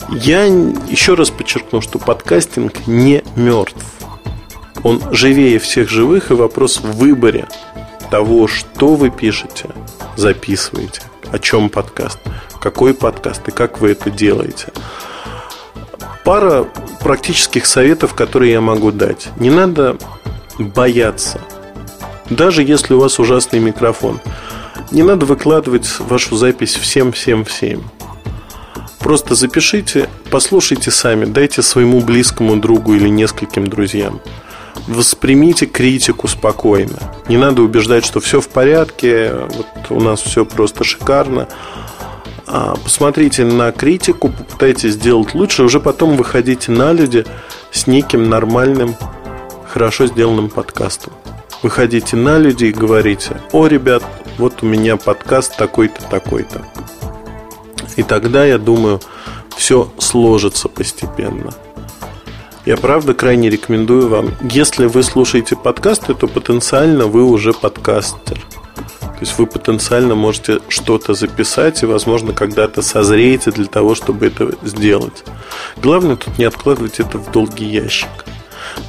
Я 0.09 0.43
еще 0.43 1.13
раз 1.13 1.29
подчеркну, 1.29 1.81
что 1.81 1.97
подкастинг 1.97 2.87
не 2.87 3.23
мертв. 3.35 3.85
Он 4.83 5.01
живее 5.11 5.59
всех 5.59 5.89
живых, 5.89 6.31
и 6.31 6.33
вопрос 6.33 6.77
в 6.77 6.97
выборе 6.97 7.47
того, 8.09 8.47
что 8.47 8.95
вы 8.95 9.09
пишете, 9.09 9.69
записываете, 10.17 11.03
о 11.31 11.39
чем 11.39 11.69
подкаст, 11.69 12.19
какой 12.59 12.93
подкаст 12.93 13.47
и 13.47 13.51
как 13.51 13.79
вы 13.79 13.91
это 13.91 14.09
делаете. 14.09 14.67
Пара 16.25 16.67
практических 16.99 17.65
советов, 17.65 18.13
которые 18.13 18.51
я 18.51 18.61
могу 18.61 18.91
дать. 18.91 19.29
Не 19.37 19.49
надо 19.49 19.97
бояться. 20.59 21.39
Даже 22.29 22.63
если 22.63 22.93
у 22.93 22.99
вас 22.99 23.19
ужасный 23.19 23.59
микрофон. 23.59 24.19
Не 24.91 25.03
надо 25.03 25.25
выкладывать 25.25 25.87
вашу 25.99 26.35
запись 26.35 26.75
всем-всем-всем. 26.75 27.81
Просто 28.99 29.35
запишите, 29.35 30.09
послушайте 30.29 30.91
сами, 30.91 31.23
дайте 31.23 31.61
своему 31.61 32.01
близкому 32.01 32.57
другу 32.57 32.93
или 32.93 33.07
нескольким 33.07 33.67
друзьям. 33.67 34.19
Воспримите 34.87 35.65
критику 35.65 36.27
спокойно. 36.27 36.99
Не 37.29 37.37
надо 37.37 37.61
убеждать, 37.61 38.05
что 38.05 38.19
все 38.19 38.41
в 38.41 38.49
порядке, 38.49 39.33
вот 39.33 39.67
у 39.89 40.01
нас 40.01 40.21
все 40.21 40.45
просто 40.45 40.83
шикарно. 40.83 41.47
А 42.45 42.75
посмотрите 42.75 43.45
на 43.45 43.71
критику, 43.71 44.27
попытайтесь 44.27 44.93
сделать 44.93 45.33
лучше, 45.33 45.63
уже 45.63 45.79
потом 45.79 46.17
выходите 46.17 46.71
на 46.71 46.91
люди 46.91 47.25
с 47.71 47.87
неким 47.87 48.29
нормальным, 48.29 48.95
хорошо 49.69 50.07
сделанным 50.07 50.49
подкастом. 50.49 51.13
Выходите 51.61 52.15
на 52.15 52.39
люди 52.39 52.65
и 52.65 52.71
говорите, 52.71 53.39
о, 53.51 53.67
ребят, 53.67 54.03
вот 54.37 54.63
у 54.63 54.65
меня 54.65 54.97
подкаст 54.97 55.57
такой-то, 55.57 56.01
такой-то. 56.09 56.65
И 57.97 58.03
тогда, 58.03 58.45
я 58.45 58.57
думаю, 58.57 58.99
все 59.55 59.91
сложится 59.99 60.69
постепенно. 60.69 61.53
Я 62.65 62.77
правда 62.77 63.13
крайне 63.13 63.49
рекомендую 63.49 64.07
вам, 64.07 64.31
если 64.41 64.85
вы 64.85 65.03
слушаете 65.03 65.55
подкасты, 65.55 66.15
то 66.15 66.27
потенциально 66.27 67.05
вы 67.05 67.23
уже 67.23 67.53
подкастер. 67.53 68.39
То 68.99 69.25
есть 69.25 69.37
вы 69.37 69.45
потенциально 69.45 70.15
можете 70.15 70.61
что-то 70.67 71.13
записать 71.13 71.83
и, 71.83 71.85
возможно, 71.85 72.33
когда-то 72.33 72.81
созреете 72.81 73.51
для 73.51 73.65
того, 73.65 73.93
чтобы 73.93 74.27
это 74.27 74.55
сделать. 74.63 75.23
Главное 75.77 76.15
тут 76.15 76.39
не 76.39 76.45
откладывать 76.45 76.99
это 76.99 77.19
в 77.19 77.31
долгий 77.31 77.65
ящик. 77.65 78.09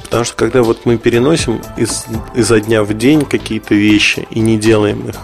Потому 0.03 0.23
что 0.23 0.35
когда 0.35 0.63
вот 0.63 0.85
мы 0.85 0.97
переносим 0.97 1.61
из, 1.77 2.05
изо 2.35 2.59
дня 2.59 2.83
в 2.83 2.93
день 2.93 3.25
какие-то 3.25 3.75
вещи 3.75 4.27
и 4.29 4.39
не 4.39 4.57
делаем 4.57 5.07
их, 5.07 5.15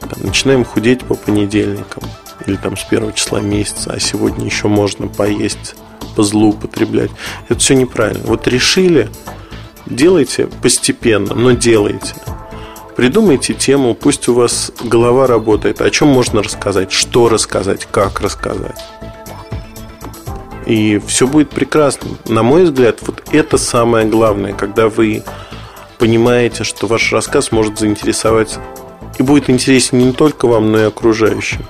там, 0.00 0.26
начинаем 0.26 0.64
худеть 0.64 1.04
по 1.04 1.14
понедельникам 1.14 2.02
или 2.46 2.56
там 2.56 2.76
с 2.76 2.84
первого 2.84 3.12
числа 3.12 3.40
месяца, 3.40 3.92
а 3.92 4.00
сегодня 4.00 4.44
еще 4.44 4.68
можно 4.68 5.08
поесть, 5.08 5.74
по 6.14 6.22
злоупотреблять. 6.22 7.10
Это 7.48 7.60
все 7.60 7.74
неправильно. 7.74 8.24
Вот 8.24 8.48
решили, 8.48 9.08
делайте 9.86 10.46
постепенно, 10.62 11.34
но 11.34 11.52
делайте. 11.52 12.14
Придумайте 12.96 13.52
тему, 13.52 13.94
пусть 13.94 14.26
у 14.26 14.34
вас 14.34 14.72
голова 14.82 15.26
работает, 15.26 15.82
о 15.82 15.90
чем 15.90 16.08
можно 16.08 16.42
рассказать, 16.42 16.92
что 16.92 17.28
рассказать, 17.28 17.86
как 17.90 18.20
рассказать. 18.20 18.78
И 20.66 20.98
все 21.06 21.28
будет 21.28 21.50
прекрасно. 21.50 22.10
На 22.26 22.42
мой 22.42 22.64
взгляд, 22.64 22.98
вот 23.02 23.22
это 23.30 23.56
самое 23.56 24.04
главное, 24.06 24.52
когда 24.52 24.88
вы 24.88 25.22
понимаете, 25.98 26.64
что 26.64 26.88
ваш 26.88 27.12
рассказ 27.12 27.52
может 27.52 27.78
заинтересовать 27.78 28.58
и 29.18 29.22
будет 29.22 29.48
интересен 29.48 29.98
не 29.98 30.12
только 30.12 30.46
вам, 30.46 30.72
но 30.72 30.78
и 30.78 30.82
окружающим. 30.82 31.64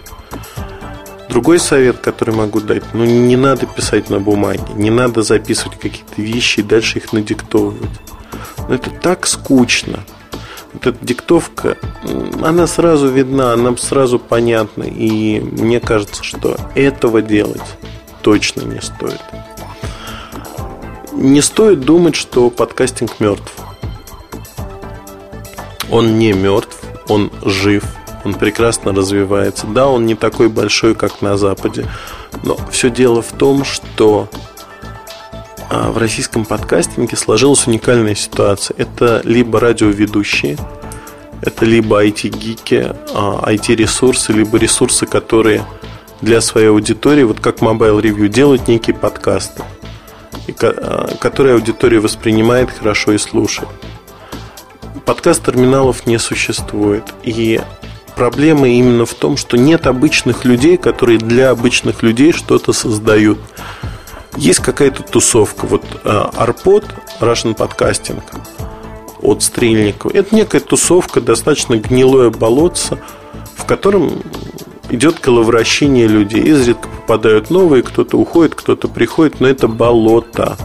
Другой 1.29 1.59
совет, 1.59 1.99
который 1.99 2.35
могу 2.35 2.61
дать, 2.61 2.95
ну 2.95 3.05
не 3.05 3.37
надо 3.37 3.67
писать 3.67 4.09
на 4.09 4.19
бумаге, 4.19 4.65
не 4.75 4.91
надо 4.91 5.23
записывать 5.23 5.79
какие-то 5.79 6.23
вещи 6.23 6.61
и 6.61 6.63
дальше 6.63 6.99
их 6.99 7.13
надиктовывать. 7.13 7.91
Но 8.67 8.75
это 8.75 8.89
так 8.91 9.27
скучно. 9.27 10.01
Вот 10.73 10.87
эта 10.87 11.05
диктовка, 11.05 11.77
она 12.43 12.67
сразу 12.67 13.09
видна, 13.09 13.53
она 13.53 13.77
сразу 13.77 14.19
понятна. 14.19 14.85
И 14.85 15.41
мне 15.41 15.81
кажется, 15.81 16.25
что 16.25 16.57
этого 16.75 17.21
делать 17.21 17.63
точно 18.27 18.63
не 18.63 18.81
стоит. 18.81 19.21
Не 21.13 21.41
стоит 21.41 21.83
думать, 21.83 22.17
что 22.17 22.51
подкастинг 22.51 23.21
мертв. 23.21 23.53
Он 25.93 26.19
не 26.19 26.33
мертв, 26.33 26.77
он 27.07 27.31
жив, 27.45 27.85
он 28.25 28.35
прекрасно 28.35 28.93
развивается. 28.93 29.69
Да, 29.69 29.87
он 29.87 30.07
не 30.07 30.17
такой 30.17 30.49
большой, 30.49 30.97
как 30.97 31.23
на 31.23 31.37
Западе, 31.37 31.87
но 32.43 32.59
все 32.73 32.91
дело 32.91 33.23
в 33.23 33.31
том, 33.31 33.65
что 33.65 34.29
а, 35.71 35.93
в 35.93 35.99
российском 35.99 36.45
подкастинге 36.45 37.17
сложилась 37.17 37.69
уникальная 37.69 38.17
ситуация. 38.17 38.75
Это 38.77 39.21
либо 39.23 39.61
радиоведущие, 39.61 40.59
это 41.43 41.65
либо 41.65 42.05
IT-гики, 42.05 42.93
IT-ресурсы, 43.15 44.33
а, 44.33 44.35
либо 44.35 44.59
ресурсы, 44.59 45.07
которые 45.07 45.65
для 46.21 46.41
своей 46.41 46.69
аудитории, 46.69 47.23
вот 47.25 47.41
как 47.41 47.59
Mobile 47.59 48.01
Review, 48.01 48.29
делают 48.29 48.69
некие 48.69 48.97
подкасты, 48.97 49.63
а, 50.63 51.15
которые 51.21 51.55
аудитория 51.55 52.01
воспринимает 52.01 52.71
хорошо 52.71 53.13
и 53.13 53.19
слушает. 53.19 53.69
Подкаст-терминалов 55.05 56.07
не 56.07 56.19
существует. 56.19 57.05
И 57.23 57.61
проблема 58.17 58.69
именно 58.69 59.07
в 59.07 59.15
том, 59.15 59.37
что 59.37 59.57
нет 59.57 59.87
обычных 59.87 60.45
людей, 60.45 60.77
которые 60.77 61.19
для 61.19 61.51
обычных 61.51 62.03
людей 62.03 62.33
что-то 62.33 62.73
создают 62.73 63.39
есть 64.37 64.61
какая-то 64.61 65.03
тусовка. 65.03 65.67
Вот 65.67 65.85
Арпод, 66.05 66.85
Russian 67.21 67.57
Podcasting 67.57 68.23
от 69.23 69.43
Стрельникова. 69.43 70.13
Это 70.13 70.35
некая 70.35 70.61
тусовка, 70.61 71.21
достаточно 71.21 71.77
гнилое 71.77 72.31
болотце, 72.31 72.99
в 73.57 73.65
котором 73.65 74.23
идет 74.91 75.19
коловращение 75.19 76.07
людей. 76.07 76.43
Изредка 76.43 76.89
попадают 76.89 77.51
новые, 77.51 77.83
кто-то 77.83 78.17
уходит, 78.19 78.55
кто-то 78.55 78.89
приходит, 78.89 79.41
но 79.41 79.49
это 79.49 79.69
болото. 79.69 80.57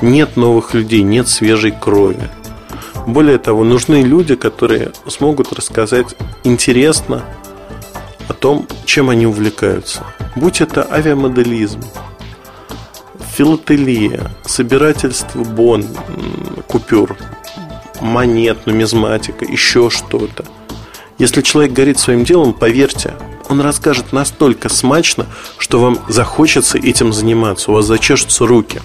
Нет 0.00 0.36
новых 0.36 0.74
людей, 0.74 1.02
нет 1.02 1.28
свежей 1.28 1.72
крови. 1.72 2.28
Более 3.06 3.38
того, 3.38 3.64
нужны 3.64 4.02
люди, 4.02 4.36
которые 4.36 4.92
смогут 5.06 5.52
рассказать 5.52 6.14
интересно 6.44 7.24
о 8.28 8.32
том, 8.32 8.66
чем 8.84 9.10
они 9.10 9.26
увлекаются. 9.26 10.04
Будь 10.36 10.60
это 10.60 10.86
авиамоделизм, 10.90 11.80
филателия, 13.34 14.30
собирательство 14.44 15.42
бон, 15.42 15.84
купюр, 16.68 17.16
монет, 18.00 18.66
нумизматика, 18.66 19.44
еще 19.44 19.90
что-то. 19.90 20.44
Если 21.22 21.40
человек 21.40 21.72
горит 21.72 22.00
своим 22.00 22.24
делом, 22.24 22.52
поверьте, 22.52 23.14
он 23.48 23.60
расскажет 23.60 24.12
настолько 24.12 24.68
смачно, 24.68 25.26
что 25.56 25.78
вам 25.78 26.00
захочется 26.08 26.78
этим 26.78 27.12
заниматься, 27.12 27.70
у 27.70 27.74
вас 27.74 27.86
зачешутся 27.86 28.44
руки. 28.44 28.80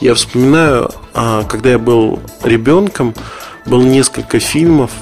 Я 0.00 0.14
вспоминаю, 0.14 0.90
а, 1.12 1.44
когда 1.44 1.72
я 1.72 1.78
был 1.78 2.20
ребенком, 2.42 3.14
было 3.66 3.82
несколько 3.82 4.38
фильмов, 4.40 4.92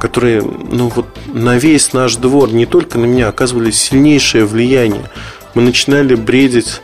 которые, 0.00 0.42
ну 0.42 0.88
вот, 0.88 1.06
на 1.28 1.56
весь 1.56 1.92
наш 1.92 2.16
двор, 2.16 2.50
не 2.50 2.66
только 2.66 2.98
на 2.98 3.04
меня, 3.04 3.28
оказывали 3.28 3.70
сильнейшее 3.70 4.44
влияние. 4.44 5.08
Мы 5.54 5.62
начинали 5.62 6.16
бредить 6.16 6.82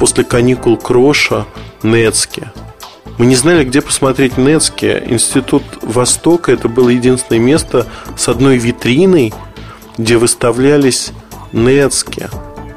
после 0.00 0.24
каникул 0.24 0.76
Кроша 0.76 1.46
Нецке. 1.84 2.50
Мы 3.18 3.26
не 3.26 3.34
знали, 3.34 3.64
где 3.64 3.80
посмотреть 3.80 4.38
Нецке. 4.38 5.02
Институт 5.06 5.64
Востока 5.82 6.52
это 6.52 6.68
было 6.68 6.88
единственное 6.88 7.40
место 7.40 7.86
с 8.16 8.28
одной 8.28 8.58
витриной, 8.58 9.34
где 9.98 10.16
выставлялись 10.16 11.10
Нецке. 11.52 12.30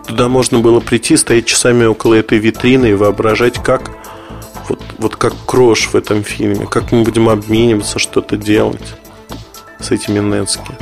Туда 0.08 0.27
можно 0.30 0.60
было 0.60 0.80
прийти, 0.80 1.15
стоять 1.15 1.45
часами 1.45 1.86
около 1.86 2.15
этой 2.15 2.39
витрины 2.39 2.88
и 2.88 2.93
воображать, 2.95 3.62
как 3.63 3.91
вот, 4.67 4.82
вот 4.97 5.15
как 5.15 5.34
Крош 5.45 5.89
в 5.89 5.95
этом 5.95 6.23
фильме, 6.23 6.65
как 6.65 6.91
мы 6.91 7.04
будем 7.04 7.30
обмениваться, 7.30 7.99
что-то 7.99 8.36
делать 8.36 8.95
с 9.80 9.91
этими 9.91 10.19
Нецке. 10.19 10.75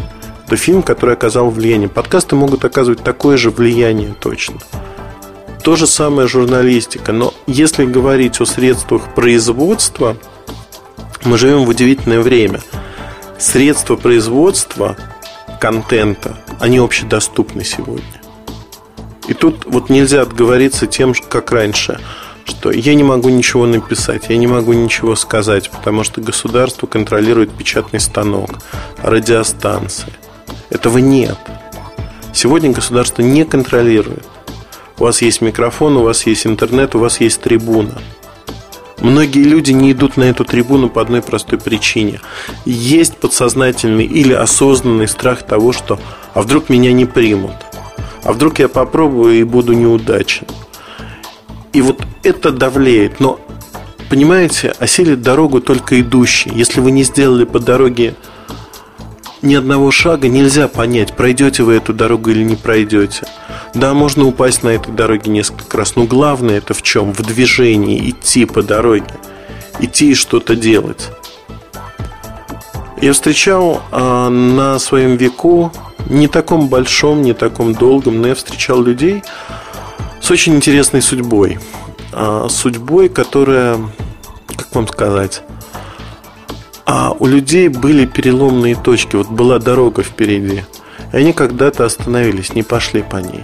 Это 0.48 0.56
фильм, 0.56 0.84
который 0.84 1.16
оказал 1.16 1.50
влияние. 1.50 1.90
Подкасты 1.90 2.36
могут 2.36 2.64
оказывать 2.64 3.04
такое 3.04 3.36
же 3.36 3.50
влияние 3.50 4.16
точно. 4.20 4.60
То 5.64 5.76
же 5.76 5.88
самое 5.88 6.28
журналистика. 6.28 7.12
Но 7.12 7.34
если 7.48 7.86
говорить 7.86 8.40
о 8.40 8.46
средствах 8.46 9.14
производства, 9.14 10.18
мы 11.24 11.38
живем 11.38 11.66
в 11.66 11.70
удивительное 11.70 12.22
время. 12.22 12.62
Средства 13.38 13.96
производства 13.96 14.98
контента, 15.60 16.38
они 16.60 16.78
общедоступны 16.78 17.64
сегодня. 17.64 18.22
И 19.28 19.34
тут 19.34 19.66
вот 19.66 19.90
нельзя 19.90 20.22
отговориться 20.22 20.88
тем, 20.88 21.14
как 21.14 21.52
раньше, 21.52 22.00
что 22.46 22.72
я 22.72 22.96
не 22.96 23.04
могу 23.04 23.30
ничего 23.30 23.66
написать, 23.66 24.30
я 24.30 24.38
не 24.38 24.48
могу 24.48 24.74
ничего 24.74 25.16
сказать, 25.16 25.70
потому 25.70 26.04
что 26.04 26.20
государство 26.22 26.88
контролирует 26.88 27.52
печатный 27.52 28.00
станок, 28.00 28.50
радиостанции. 29.04 30.14
Этого 30.70 30.98
нет. 30.98 31.38
Сегодня 32.34 32.72
государство 32.72 33.22
не 33.22 33.46
контролирует. 33.46 34.26
У 35.00 35.04
вас 35.04 35.22
есть 35.22 35.42
микрофон, 35.42 35.96
у 35.98 36.04
вас 36.04 36.26
есть 36.28 36.46
интернет, 36.46 36.94
у 36.94 37.00
вас 37.00 37.22
есть 37.22 37.42
трибуна. 37.42 38.02
Многие 39.00 39.44
люди 39.44 39.72
не 39.72 39.94
идут 39.94 40.18
на 40.18 40.26
эту 40.26 40.44
трибуну 40.44 40.90
по 40.90 41.02
одной 41.02 41.22
простой 41.22 41.58
причине. 41.58 42.20
Есть 42.66 43.16
подсознательный 43.16 44.04
или 44.04 44.34
осознанный 44.34 45.08
страх 45.08 45.44
того, 45.44 45.72
что 45.72 46.00
«а 46.34 46.42
вдруг 46.42 46.68
меня 46.68 46.92
не 46.92 47.06
примут?» 47.06 47.56
«А 48.24 48.34
вдруг 48.34 48.60
я 48.60 48.68
попробую 48.68 49.40
и 49.40 49.44
буду 49.44 49.72
неудачен?» 49.72 50.46
И 51.72 51.82
вот 51.82 52.02
это 52.24 52.52
давлеет. 52.52 53.22
Но, 53.22 53.40
понимаете, 54.10 54.74
осилит 54.80 55.22
дорогу 55.22 55.62
только 55.62 56.02
идущий. 56.02 56.52
Если 56.54 56.82
вы 56.82 56.92
не 56.92 57.04
сделали 57.04 57.46
по 57.46 57.60
дороге 57.60 58.16
ни 59.42 59.56
одного 59.56 59.92
шага, 59.92 60.28
нельзя 60.28 60.68
понять, 60.68 61.16
пройдете 61.16 61.64
вы 61.64 61.76
эту 61.76 61.94
дорогу 61.94 62.30
или 62.32 62.44
не 62.44 62.56
пройдете. 62.56 63.28
Да, 63.74 63.94
можно 63.94 64.26
упасть 64.26 64.64
на 64.64 64.70
этой 64.70 64.94
дороге 64.94 65.32
несколько 65.32 65.78
раз, 65.78 65.96
но 65.96 66.06
главное 66.06 66.58
это 66.58 66.74
в 66.74 66.82
чем? 66.82 67.14
В 67.14 67.22
движении, 67.22 68.10
идти 68.10 68.46
по 68.46 68.64
дороге, 68.64 69.14
идти 69.80 70.12
и 70.12 70.16
что-то 70.16 70.56
делать. 70.56 71.10
Я 73.02 73.14
встречал 73.14 73.82
э, 73.92 74.30
на 74.30 74.78
своем 74.80 75.16
веку, 75.16 75.72
не 76.10 76.28
таком 76.28 76.68
большом, 76.68 77.22
не 77.22 77.34
таком 77.34 77.74
долгом, 77.74 78.22
но 78.22 78.28
я 78.28 78.36
встречал 78.36 78.82
людей 78.82 79.24
с 80.22 80.30
очень 80.30 80.56
интересной 80.56 81.02
судьбой. 81.02 81.60
Э, 82.12 82.48
судьбой, 82.50 83.08
которая, 83.08 83.78
как 84.48 84.76
вам 84.76 84.88
сказать, 84.88 85.44
а 86.92 87.16
у 87.20 87.28
людей 87.28 87.68
были 87.68 88.08
переломные 88.08 88.76
точки, 88.76 89.16
вот 89.16 89.30
была 89.30 89.60
дорога 89.60 90.02
впереди. 90.02 90.64
И 91.14 91.18
они 91.18 91.34
когда-то 91.34 91.86
остановились, 91.86 92.56
не 92.56 92.64
пошли 92.64 93.04
по 93.04 93.18
ней. 93.18 93.44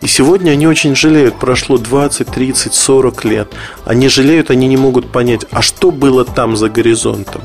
И 0.00 0.08
сегодня 0.08 0.50
они 0.50 0.66
очень 0.66 0.96
жалеют, 0.96 1.36
прошло 1.36 1.78
20, 1.78 2.26
30, 2.26 2.74
40 2.74 3.24
лет. 3.26 3.52
Они 3.84 4.08
жалеют, 4.08 4.50
они 4.50 4.66
не 4.66 4.76
могут 4.76 5.12
понять, 5.12 5.46
а 5.52 5.62
что 5.62 5.92
было 5.92 6.24
там 6.24 6.56
за 6.56 6.68
горизонтом? 6.68 7.42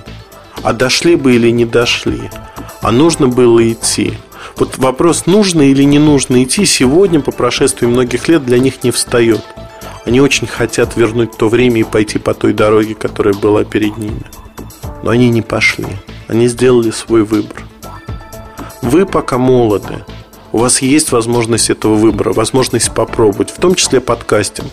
А 0.64 0.74
дошли 0.74 1.16
бы 1.16 1.36
или 1.36 1.52
не 1.52 1.66
дошли? 1.66 2.32
А 2.82 2.92
нужно 2.92 3.28
было 3.28 3.72
идти? 3.72 4.14
Вот 4.56 4.80
вопрос, 4.80 5.28
нужно 5.28 5.62
или 5.62 5.84
не 5.84 6.00
нужно 6.00 6.44
идти, 6.44 6.66
сегодня, 6.66 7.20
по 7.20 7.32
прошествии 7.32 7.86
многих 7.86 8.28
лет, 8.30 8.44
для 8.44 8.58
них 8.58 8.84
не 8.84 8.90
встает. 8.90 9.44
Они 10.06 10.22
очень 10.22 10.48
хотят 10.48 10.98
вернуть 10.98 11.38
то 11.38 11.50
время 11.50 11.82
и 11.82 11.84
пойти 11.84 12.18
по 12.18 12.34
той 12.34 12.54
дороге, 12.54 12.96
которая 12.96 13.36
была 13.36 13.64
перед 13.64 13.96
ними. 13.98 14.24
Но 15.04 15.12
они 15.12 15.30
не 15.30 15.42
пошли. 15.42 15.88
Они 16.28 16.48
сделали 16.48 16.92
свой 16.92 17.24
выбор. 17.24 17.64
Вы 18.82 19.06
пока 19.06 19.38
молоды. 19.38 20.04
У 20.52 20.60
вас 20.60 20.82
есть 20.82 21.12
возможность 21.12 21.70
этого 21.70 21.96
выбора, 21.96 22.34
возможность 22.34 22.94
попробовать, 22.94 23.52
в 23.52 23.60
том 23.60 23.76
числе 23.76 24.00
подкастинг. 24.00 24.72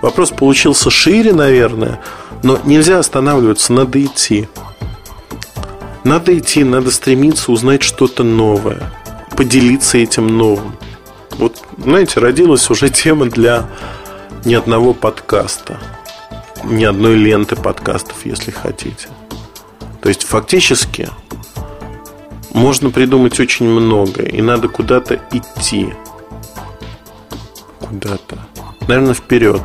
Вопрос 0.00 0.30
получился 0.30 0.90
шире, 0.90 1.32
наверное, 1.32 2.00
но 2.42 2.58
нельзя 2.64 2.98
останавливаться, 2.98 3.72
надо 3.72 4.02
идти. 4.02 4.48
Надо 6.04 6.36
идти, 6.36 6.64
надо 6.64 6.90
стремиться 6.90 7.52
узнать 7.52 7.82
что-то 7.82 8.24
новое, 8.24 8.90
поделиться 9.36 9.98
этим 9.98 10.26
новым. 10.26 10.74
Вот, 11.32 11.58
знаете, 11.76 12.20
родилась 12.20 12.70
уже 12.70 12.88
тема 12.88 13.26
для 13.26 13.68
ни 14.44 14.54
одного 14.54 14.94
подкаста, 14.94 15.78
ни 16.64 16.84
одной 16.84 17.16
ленты 17.16 17.56
подкастов, 17.56 18.24
если 18.24 18.50
хотите. 18.50 19.08
То 20.02 20.08
есть 20.08 20.24
фактически 20.24 21.08
можно 22.52 22.90
придумать 22.90 23.38
очень 23.38 23.66
много, 23.66 24.22
и 24.22 24.40
надо 24.42 24.68
куда-то 24.68 25.20
идти. 25.32 25.92
куда-то. 27.80 28.38
Наверное, 28.86 29.14
вперед. 29.14 29.62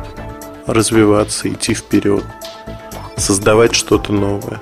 Развиваться, 0.66 1.48
идти 1.48 1.74
вперед. 1.74 2.24
Создавать 3.16 3.74
что-то 3.74 4.12
новое. 4.12 4.60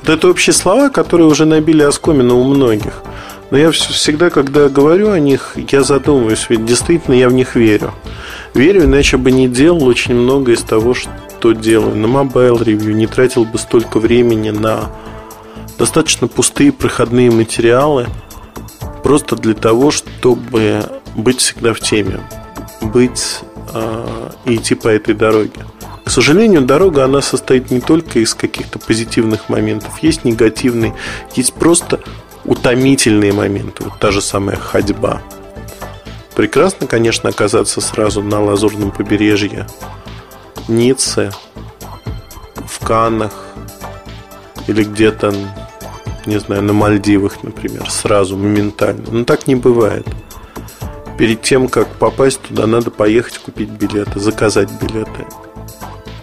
Вот 0.00 0.08
это 0.08 0.28
общие 0.28 0.52
слова, 0.52 0.90
которые 0.90 1.26
уже 1.26 1.46
набили 1.46 1.82
оскомину 1.82 2.38
у 2.38 2.44
многих. 2.44 3.02
Но 3.50 3.58
я 3.58 3.70
всегда, 3.70 4.30
когда 4.30 4.68
говорю 4.68 5.10
о 5.10 5.18
них, 5.20 5.56
я 5.70 5.82
задумываюсь, 5.82 6.46
ведь 6.48 6.64
действительно 6.64 7.14
я 7.14 7.28
в 7.28 7.32
них 7.32 7.54
верю. 7.54 7.92
Верю, 8.52 8.84
иначе 8.84 9.16
бы 9.16 9.30
не 9.30 9.48
делал 9.48 9.84
очень 9.84 10.14
много 10.14 10.52
из 10.52 10.62
того, 10.62 10.94
что 10.94 11.52
делаю. 11.52 11.96
На 11.96 12.08
Mobile 12.08 12.60
Review 12.60 12.96
не 12.96 13.06
тратил 13.06 13.44
бы 13.44 13.58
столько 13.58 14.00
времени 14.00 14.50
на 14.50 14.90
достаточно 15.78 16.28
пустые 16.28 16.72
проходные 16.72 17.30
материалы, 17.30 18.06
просто 19.02 19.36
для 19.36 19.54
того, 19.54 19.90
чтобы 19.90 20.84
быть 21.14 21.40
всегда 21.40 21.74
в 21.74 21.80
теме, 21.80 22.20
быть 22.80 23.40
э, 23.72 24.30
и 24.46 24.56
идти 24.56 24.74
по 24.74 24.88
этой 24.88 25.14
дороге. 25.14 25.64
К 26.04 26.10
сожалению, 26.10 26.62
дорога, 26.62 27.04
она 27.04 27.22
состоит 27.22 27.70
не 27.70 27.80
только 27.80 28.18
из 28.18 28.34
каких-то 28.34 28.78
позитивных 28.78 29.48
моментов, 29.48 30.02
есть 30.02 30.24
негативные, 30.24 30.94
есть 31.34 31.54
просто 31.54 32.00
утомительные 32.44 33.32
моменты, 33.32 33.84
вот 33.84 33.98
та 33.98 34.10
же 34.10 34.20
самая 34.20 34.56
ходьба. 34.56 35.22
Прекрасно, 36.34 36.86
конечно, 36.86 37.30
оказаться 37.30 37.80
сразу 37.80 38.22
на 38.22 38.42
Лазурном 38.42 38.90
побережье, 38.90 39.66
Ницце, 40.68 41.30
в 42.66 42.84
Каннах 42.84 43.32
или 44.66 44.84
где-то, 44.84 45.34
не 46.26 46.38
знаю, 46.38 46.62
на 46.62 46.72
Мальдивах, 46.72 47.42
например, 47.42 47.88
сразу, 47.90 48.36
моментально. 48.36 49.04
Но 49.10 49.24
так 49.24 49.46
не 49.46 49.54
бывает. 49.54 50.06
Перед 51.18 51.42
тем, 51.42 51.68
как 51.68 51.88
попасть 51.88 52.40
туда, 52.42 52.66
надо 52.66 52.90
поехать 52.90 53.38
купить 53.38 53.70
билеты, 53.70 54.18
заказать 54.18 54.70
билеты, 54.80 55.26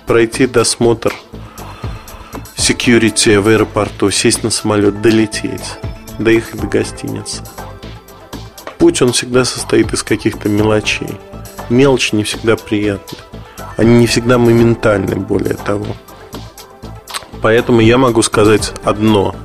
пройти 0.05 0.47
досмотр 0.47 1.13
security 2.57 3.39
в 3.39 3.47
аэропорту, 3.47 4.11
сесть 4.11 4.43
на 4.43 4.49
самолет, 4.49 5.01
долететь 5.01 5.77
доехать 6.21 6.59
до 6.59 6.67
гостиницы. 6.67 7.41
Путь, 8.77 9.01
он 9.01 9.11
всегда 9.11 9.45
состоит 9.45 9.93
из 9.93 10.03
каких-то 10.03 10.49
мелочей. 10.49 11.17
Мелочи 11.69 12.15
не 12.15 12.23
всегда 12.23 12.55
приятны. 12.55 13.17
Они 13.77 13.99
не 13.99 14.07
всегда 14.07 14.37
моментальны, 14.37 15.15
более 15.15 15.55
того. 15.55 15.85
Поэтому 17.41 17.81
я 17.81 17.97
могу 17.97 18.21
сказать 18.21 18.73
одно, 18.83 19.35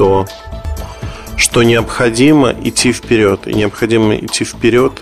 что, 0.00 0.26
что 1.36 1.62
необходимо 1.62 2.52
идти 2.52 2.90
вперед. 2.90 3.46
И 3.46 3.52
необходимо 3.52 4.16
идти 4.16 4.44
вперед 4.44 4.98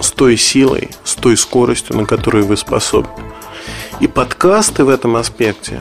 с 0.00 0.10
той 0.10 0.36
силой, 0.36 0.90
с 1.04 1.14
той 1.14 1.36
скоростью, 1.36 1.96
на 1.96 2.06
которую 2.06 2.44
вы 2.44 2.56
способны. 2.56 3.12
И 4.00 4.08
подкасты 4.08 4.82
в 4.82 4.88
этом 4.88 5.14
аспекте, 5.14 5.80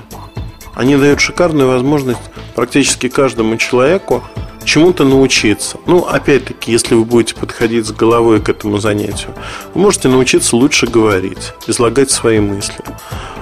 они 0.75 0.95
дают 0.95 1.21
шикарную 1.21 1.69
возможность 1.69 2.21
практически 2.53 3.09
каждому 3.09 3.57
человеку 3.57 4.23
чему-то 4.63 5.03
научиться. 5.05 5.77
Ну, 5.85 6.05
опять-таки, 6.05 6.71
если 6.71 6.95
вы 6.95 7.05
будете 7.05 7.35
подходить 7.35 7.85
с 7.85 7.91
головой 7.91 8.41
к 8.41 8.49
этому 8.49 8.77
занятию, 8.77 9.33
вы 9.73 9.81
можете 9.81 10.07
научиться 10.07 10.55
лучше 10.55 10.87
говорить, 10.87 11.53
излагать 11.67 12.11
свои 12.11 12.39
мысли. 12.39 12.83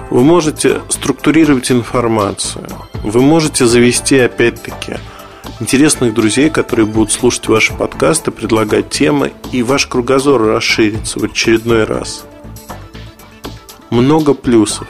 Вы 0.10 0.24
можете 0.24 0.82
структурировать 0.90 1.72
информацию. 1.72 2.68
Вы 3.04 3.22
можете 3.22 3.66
завести, 3.66 4.20
опять-таки, 4.20 4.98
интересных 5.60 6.14
друзей, 6.14 6.50
которые 6.50 6.86
будут 6.86 7.12
слушать 7.12 7.48
ваши 7.48 7.74
подкасты, 7.74 8.32
предлагать 8.32 8.90
темы, 8.90 9.32
и 9.52 9.64
ваш 9.64 9.86
кругозор 9.88 10.42
расширится 10.42 11.20
в 11.20 11.24
очередной 11.24 11.86
раз. 11.86 12.26
Много 13.90 14.34
плюсов. 14.34 14.88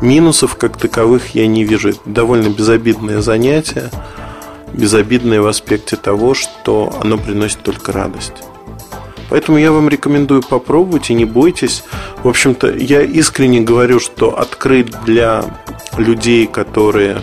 Минусов 0.00 0.56
как 0.56 0.76
таковых 0.76 1.34
я 1.34 1.46
не 1.46 1.64
вижу. 1.64 1.90
Это 1.90 2.00
довольно 2.04 2.48
безобидное 2.48 3.20
занятие, 3.20 3.90
безобидное 4.74 5.40
в 5.40 5.46
аспекте 5.46 5.96
того, 5.96 6.34
что 6.34 6.92
оно 7.00 7.16
приносит 7.16 7.62
только 7.62 7.92
радость. 7.92 8.34
Поэтому 9.30 9.58
я 9.58 9.72
вам 9.72 9.88
рекомендую 9.88 10.42
попробовать 10.42 11.10
и 11.10 11.14
не 11.14 11.24
бойтесь. 11.24 11.82
В 12.22 12.28
общем-то, 12.28 12.70
я 12.74 13.02
искренне 13.02 13.60
говорю, 13.60 13.98
что 13.98 14.38
открыт 14.38 14.94
для 15.04 15.44
людей, 15.96 16.46
которые 16.46 17.22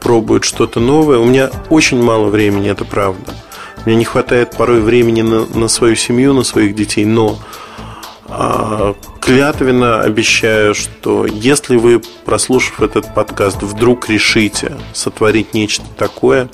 пробуют 0.00 0.44
что-то 0.44 0.80
новое. 0.80 1.18
У 1.18 1.24
меня 1.24 1.50
очень 1.70 2.02
мало 2.02 2.26
времени, 2.28 2.70
это 2.70 2.84
правда. 2.84 3.32
Мне 3.86 3.96
не 3.96 4.04
хватает 4.04 4.56
порой 4.56 4.80
времени 4.80 5.22
на, 5.22 5.46
на 5.46 5.68
свою 5.68 5.96
семью, 5.96 6.32
на 6.32 6.44
своих 6.44 6.74
детей, 6.74 7.04
но 7.04 7.38
а, 8.28 8.94
клятвенно 9.24 10.02
обещаю, 10.02 10.74
что 10.74 11.24
если 11.24 11.76
вы, 11.76 12.02
прослушав 12.24 12.82
этот 12.82 13.14
подкаст, 13.14 13.62
вдруг 13.62 14.08
решите 14.10 14.76
сотворить 14.92 15.54
нечто 15.54 15.84
такое, 15.96 16.48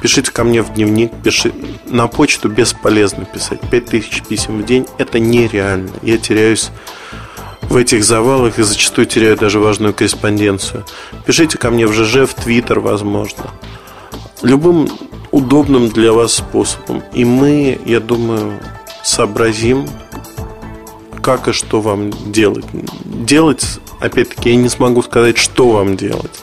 пишите 0.00 0.32
ко 0.32 0.42
мне 0.44 0.62
в 0.62 0.72
дневник, 0.72 1.12
пишите 1.22 1.54
на 1.86 2.06
почту 2.08 2.48
бесполезно 2.48 3.26
писать. 3.26 3.60
5000 3.70 4.22
писем 4.22 4.62
в 4.62 4.64
день– 4.64 4.86
это 4.98 5.18
нереально. 5.18 5.90
Я 6.02 6.16
теряюсь 6.16 6.70
в 7.62 7.76
этих 7.76 8.02
завалах 8.04 8.58
и 8.58 8.62
зачастую 8.62 9.06
теряю 9.06 9.36
даже 9.36 9.58
важную 9.58 9.92
корреспонденцию. 9.92 10.86
Пишите 11.26 11.58
ко 11.58 11.70
мне 11.70 11.86
в 11.86 11.92
ЖЖ, 11.92 12.26
в 12.26 12.34
Твиттер, 12.34 12.80
возможно. 12.80 13.50
Любым 14.42 14.88
удобным 15.30 15.90
для 15.90 16.14
вас 16.14 16.34
способом. 16.34 17.02
И 17.12 17.26
мы, 17.26 17.78
я 17.84 18.00
думаю, 18.00 18.58
сообразим, 19.04 19.86
как 21.18 21.48
и 21.48 21.52
что 21.52 21.80
вам 21.80 22.10
делать. 22.32 22.64
Делать, 23.04 23.80
опять-таки, 24.00 24.50
я 24.50 24.56
не 24.56 24.68
смогу 24.68 25.02
сказать, 25.02 25.38
что 25.38 25.70
вам 25.70 25.96
делать. 25.96 26.42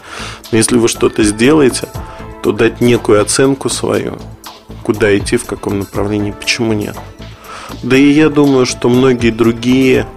Но 0.51 0.57
если 0.57 0.77
вы 0.77 0.87
что-то 0.87 1.23
сделаете, 1.23 1.87
то 2.43 2.51
дать 2.51 2.81
некую 2.81 3.21
оценку 3.21 3.69
свою, 3.69 4.17
куда 4.83 5.17
идти, 5.17 5.37
в 5.37 5.45
каком 5.45 5.79
направлении, 5.79 6.31
почему 6.31 6.73
нет. 6.73 6.95
Да 7.81 7.97
и 7.97 8.11
я 8.11 8.29
думаю, 8.29 8.65
что 8.65 8.89
многие 8.89 9.31
другие 9.31 10.07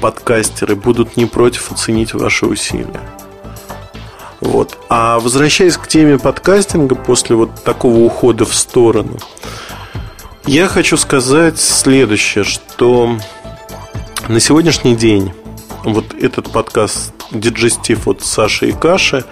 подкастеры 0.00 0.76
будут 0.76 1.16
не 1.16 1.26
против 1.26 1.70
оценить 1.70 2.14
ваши 2.14 2.46
усилия. 2.46 3.00
Вот. 4.40 4.78
А 4.88 5.20
возвращаясь 5.20 5.76
к 5.76 5.86
теме 5.86 6.18
подкастинга 6.18 6.94
после 6.94 7.36
вот 7.36 7.62
такого 7.62 7.98
ухода 7.98 8.46
в 8.46 8.54
сторону, 8.54 9.18
я 10.46 10.66
хочу 10.66 10.96
сказать 10.96 11.60
следующее, 11.60 12.44
что 12.44 13.18
на 14.30 14.38
сегодняшний 14.38 14.94
день 14.94 15.32
вот 15.82 16.14
этот 16.14 16.52
подкаст 16.52 17.12
«Диджестив» 17.32 18.06
от 18.06 18.22
Саши 18.22 18.68
и 18.68 18.72
Каши, 18.72 19.24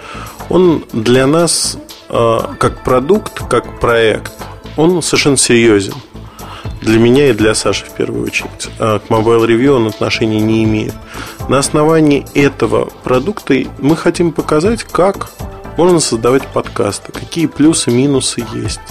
он 0.49 0.83
для 0.91 1.25
нас 1.25 1.77
э, 2.09 2.39
как 2.59 2.83
продукт, 2.83 3.41
как 3.49 3.79
проект, 3.79 4.33
он 4.75 5.01
совершенно 5.01 5.37
серьезен. 5.37 5.93
Для 6.81 6.99
меня 6.99 7.29
и 7.29 7.33
для 7.33 7.55
Саши 7.55 7.85
в 7.85 7.93
первую 7.93 8.25
очередь. 8.25 8.69
А 8.77 8.99
к 8.99 9.07
Mobile 9.07 9.47
Review 9.47 9.69
он 9.69 9.87
отношения 9.87 10.41
не 10.41 10.65
имеет. 10.65 10.95
На 11.47 11.59
основании 11.59 12.25
этого 12.33 12.89
продукта 13.05 13.53
мы 13.79 13.95
хотим 13.95 14.33
показать, 14.33 14.83
как 14.83 15.31
можно 15.77 16.01
создавать 16.01 16.45
подкасты, 16.47 17.13
какие 17.13 17.45
плюсы, 17.45 17.89
минусы 17.89 18.43
есть. 18.53 18.81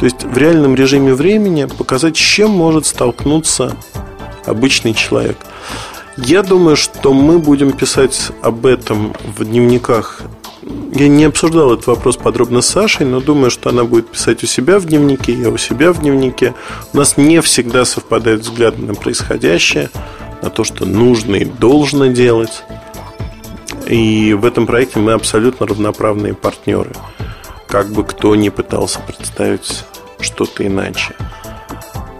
То 0.00 0.04
есть 0.04 0.24
в 0.24 0.36
реальном 0.36 0.74
режиме 0.74 1.14
времени 1.14 1.66
показать, 1.66 2.16
с 2.16 2.20
чем 2.20 2.50
может 2.50 2.86
столкнуться 2.86 3.76
обычный 4.46 4.94
человек. 4.94 5.38
Я 6.16 6.42
думаю, 6.42 6.76
что 6.76 7.12
мы 7.12 7.38
будем 7.38 7.72
писать 7.72 8.30
об 8.40 8.66
этом 8.66 9.14
в 9.36 9.44
дневниках. 9.44 10.22
Я 10.94 11.08
не 11.08 11.24
обсуждал 11.24 11.74
этот 11.74 11.88
вопрос 11.88 12.16
подробно 12.16 12.60
с 12.60 12.68
Сашей, 12.68 13.04
но 13.04 13.20
думаю, 13.20 13.50
что 13.50 13.70
она 13.70 13.84
будет 13.84 14.08
писать 14.08 14.44
у 14.44 14.46
себя 14.46 14.78
в 14.78 14.86
дневнике, 14.86 15.32
я 15.32 15.50
у 15.50 15.56
себя 15.56 15.92
в 15.92 16.00
дневнике. 16.00 16.54
У 16.92 16.96
нас 16.96 17.16
не 17.16 17.40
всегда 17.40 17.84
совпадают 17.84 18.42
взгляды 18.42 18.80
на 18.82 18.94
происходящее, 18.94 19.90
на 20.40 20.50
то, 20.50 20.62
что 20.62 20.86
нужно 20.86 21.36
и 21.36 21.44
должно 21.44 22.06
делать. 22.06 22.62
И 23.86 24.32
в 24.34 24.44
этом 24.44 24.66
проекте 24.66 25.00
мы 25.00 25.12
абсолютно 25.12 25.66
равноправные 25.66 26.34
партнеры. 26.34 26.92
Как 27.66 27.90
бы 27.90 28.04
кто 28.04 28.36
ни 28.36 28.48
пытался 28.50 29.00
представить 29.00 29.84
что-то 30.20 30.64
иначе. 30.66 31.14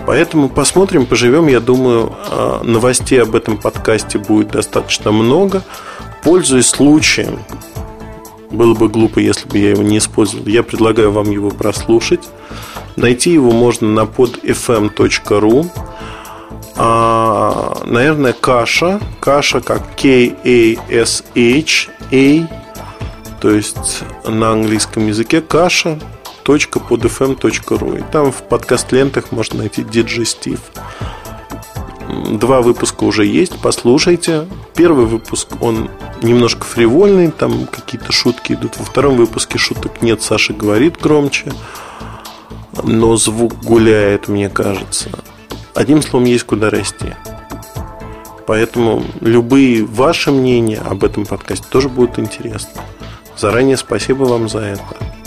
Поэтому 0.07 0.49
посмотрим, 0.49 1.07
поживем. 1.07 1.47
Я 1.49 1.61
думаю, 1.61 2.13
а, 2.31 2.63
новостей 2.63 3.23
об 3.23 3.35
этом 3.35 3.57
подкасте 3.57 4.19
будет 4.19 4.49
достаточно 4.49 5.13
много. 5.13 5.63
Пользуясь 6.23 6.69
случаем, 6.69 7.41
было 8.51 8.75
бы 8.75 8.89
глупо, 8.89 9.19
если 9.19 9.49
бы 9.49 9.59
я 9.59 9.71
его 9.71 9.83
не 9.83 9.99
использовал. 9.99 10.47
Я 10.47 10.63
предлагаю 10.63 11.11
вам 11.11 11.31
его 11.31 11.51
прослушать. 11.51 12.29
Найти 12.97 13.33
его 13.33 13.51
можно 13.51 13.89
на 13.89 14.01
podfm.ru. 14.01 15.71
А, 16.77 17.79
наверное, 17.85 18.33
каша. 18.33 19.01
Каша 19.21 19.61
как 19.61 19.97
K-A-S-H-A. 19.97 20.39
То 23.41 23.51
есть 23.51 24.03
на 24.27 24.53
английском 24.53 25.07
языке 25.07 25.41
каша 25.41 25.99
podcast.podfm.ru. 26.45 27.99
И 27.99 28.13
там 28.13 28.31
в 28.31 28.43
подкаст-лентах 28.43 29.33
можно 29.33 29.59
найти 29.61 29.83
DJ 29.83 30.23
Steve. 30.23 30.61
Два 32.39 32.61
выпуска 32.61 33.05
уже 33.05 33.25
есть, 33.25 33.55
послушайте. 33.61 34.47
Первый 34.75 35.07
выпуск, 35.07 35.49
он 35.61 35.91
немножко 36.23 36.65
фривольный, 36.65 37.31
там 37.31 37.67
какие-то 37.67 38.13
шутки 38.13 38.53
идут. 38.53 38.77
Во 38.79 38.85
втором 38.85 39.17
выпуске 39.17 39.59
шуток 39.59 40.03
нет, 40.03 40.23
Саша 40.23 40.53
говорит 40.53 41.01
громче, 41.01 41.53
но 42.83 43.17
звук 43.17 43.55
гуляет, 43.63 44.29
мне 44.29 44.49
кажется. 44.49 45.11
Одним 45.75 46.03
словом, 46.03 46.27
есть 46.27 46.45
куда 46.45 46.71
расти. 46.71 47.15
Поэтому 48.47 49.03
любые 49.21 49.85
ваши 49.85 50.31
мнения 50.31 50.79
об 50.79 51.05
этом 51.05 51.25
подкасте 51.25 51.67
тоже 51.69 51.89
будут 51.89 52.19
интересны. 52.19 52.81
Заранее 53.37 53.77
спасибо 53.77 54.25
вам 54.25 54.49
за 54.49 54.61
это. 54.61 55.24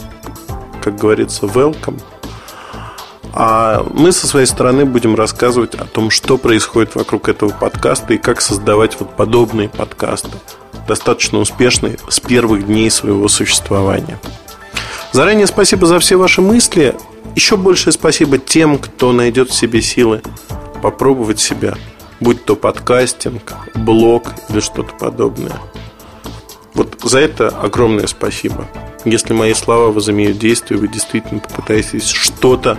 Как 0.88 0.96
говорится, 0.96 1.48
welcome. 1.48 2.00
А 3.34 3.86
мы 3.94 4.14
со 4.14 4.26
своей 4.26 4.46
стороны 4.46 4.86
будем 4.86 5.16
рассказывать 5.16 5.76
о 5.76 5.84
том, 5.84 6.10
что 6.10 6.38
происходит 6.38 6.96
вокруг 6.96 7.28
этого 7.28 7.50
подкаста 7.50 8.14
и 8.14 8.18
как 8.18 8.40
создавать 8.40 8.98
вот 8.98 9.18
подобные 9.18 9.68
подкасты, 9.68 10.32
достаточно 10.88 11.40
успешные 11.40 11.98
с 12.08 12.22
первых 12.22 12.68
дней 12.68 12.90
своего 12.90 13.28
существования. 13.28 14.18
Заранее 15.12 15.48
спасибо 15.48 15.88
за 15.88 16.00
все 16.00 16.16
ваши 16.16 16.42
мысли. 16.42 16.96
Еще 17.36 17.58
большее 17.58 17.92
спасибо 17.92 18.38
тем, 18.38 18.78
кто 18.78 19.12
найдет 19.12 19.50
в 19.50 19.56
себе 19.56 19.82
силы 19.82 20.22
попробовать 20.82 21.42
себя, 21.42 21.74
будь 22.22 22.46
то 22.46 22.56
подкастинг, 22.56 23.56
блог 23.76 24.32
или 24.48 24.62
что-то 24.62 24.94
подобное. 24.94 25.60
Вот 26.74 26.98
за 27.04 27.20
это 27.20 27.50
огромное 27.50 28.08
спасибо. 28.08 28.70
Если 29.10 29.32
мои 29.32 29.54
слова 29.54 29.94
возымеют 29.94 30.38
действие, 30.38 30.78
вы 30.78 30.90
действительно 30.90 31.40
попытаетесь 31.40 32.10
что-то 32.10 32.78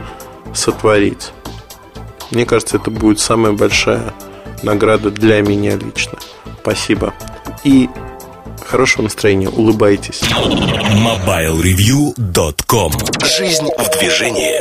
сотворить. 0.54 1.30
Мне 2.30 2.44
кажется, 2.44 2.76
это 2.76 2.90
будет 2.90 3.18
самая 3.18 3.54
большая 3.54 4.12
награда 4.62 5.10
для 5.10 5.40
меня 5.40 5.76
лично. 5.76 6.18
Спасибо. 6.60 7.14
И 7.64 7.88
хорошего 8.66 9.04
настроения. 9.04 9.48
Улыбайтесь. 9.48 10.20
MobileReview.com 10.20 12.92
Жизнь 13.24 13.68
в 13.78 13.98
движении. 13.98 14.60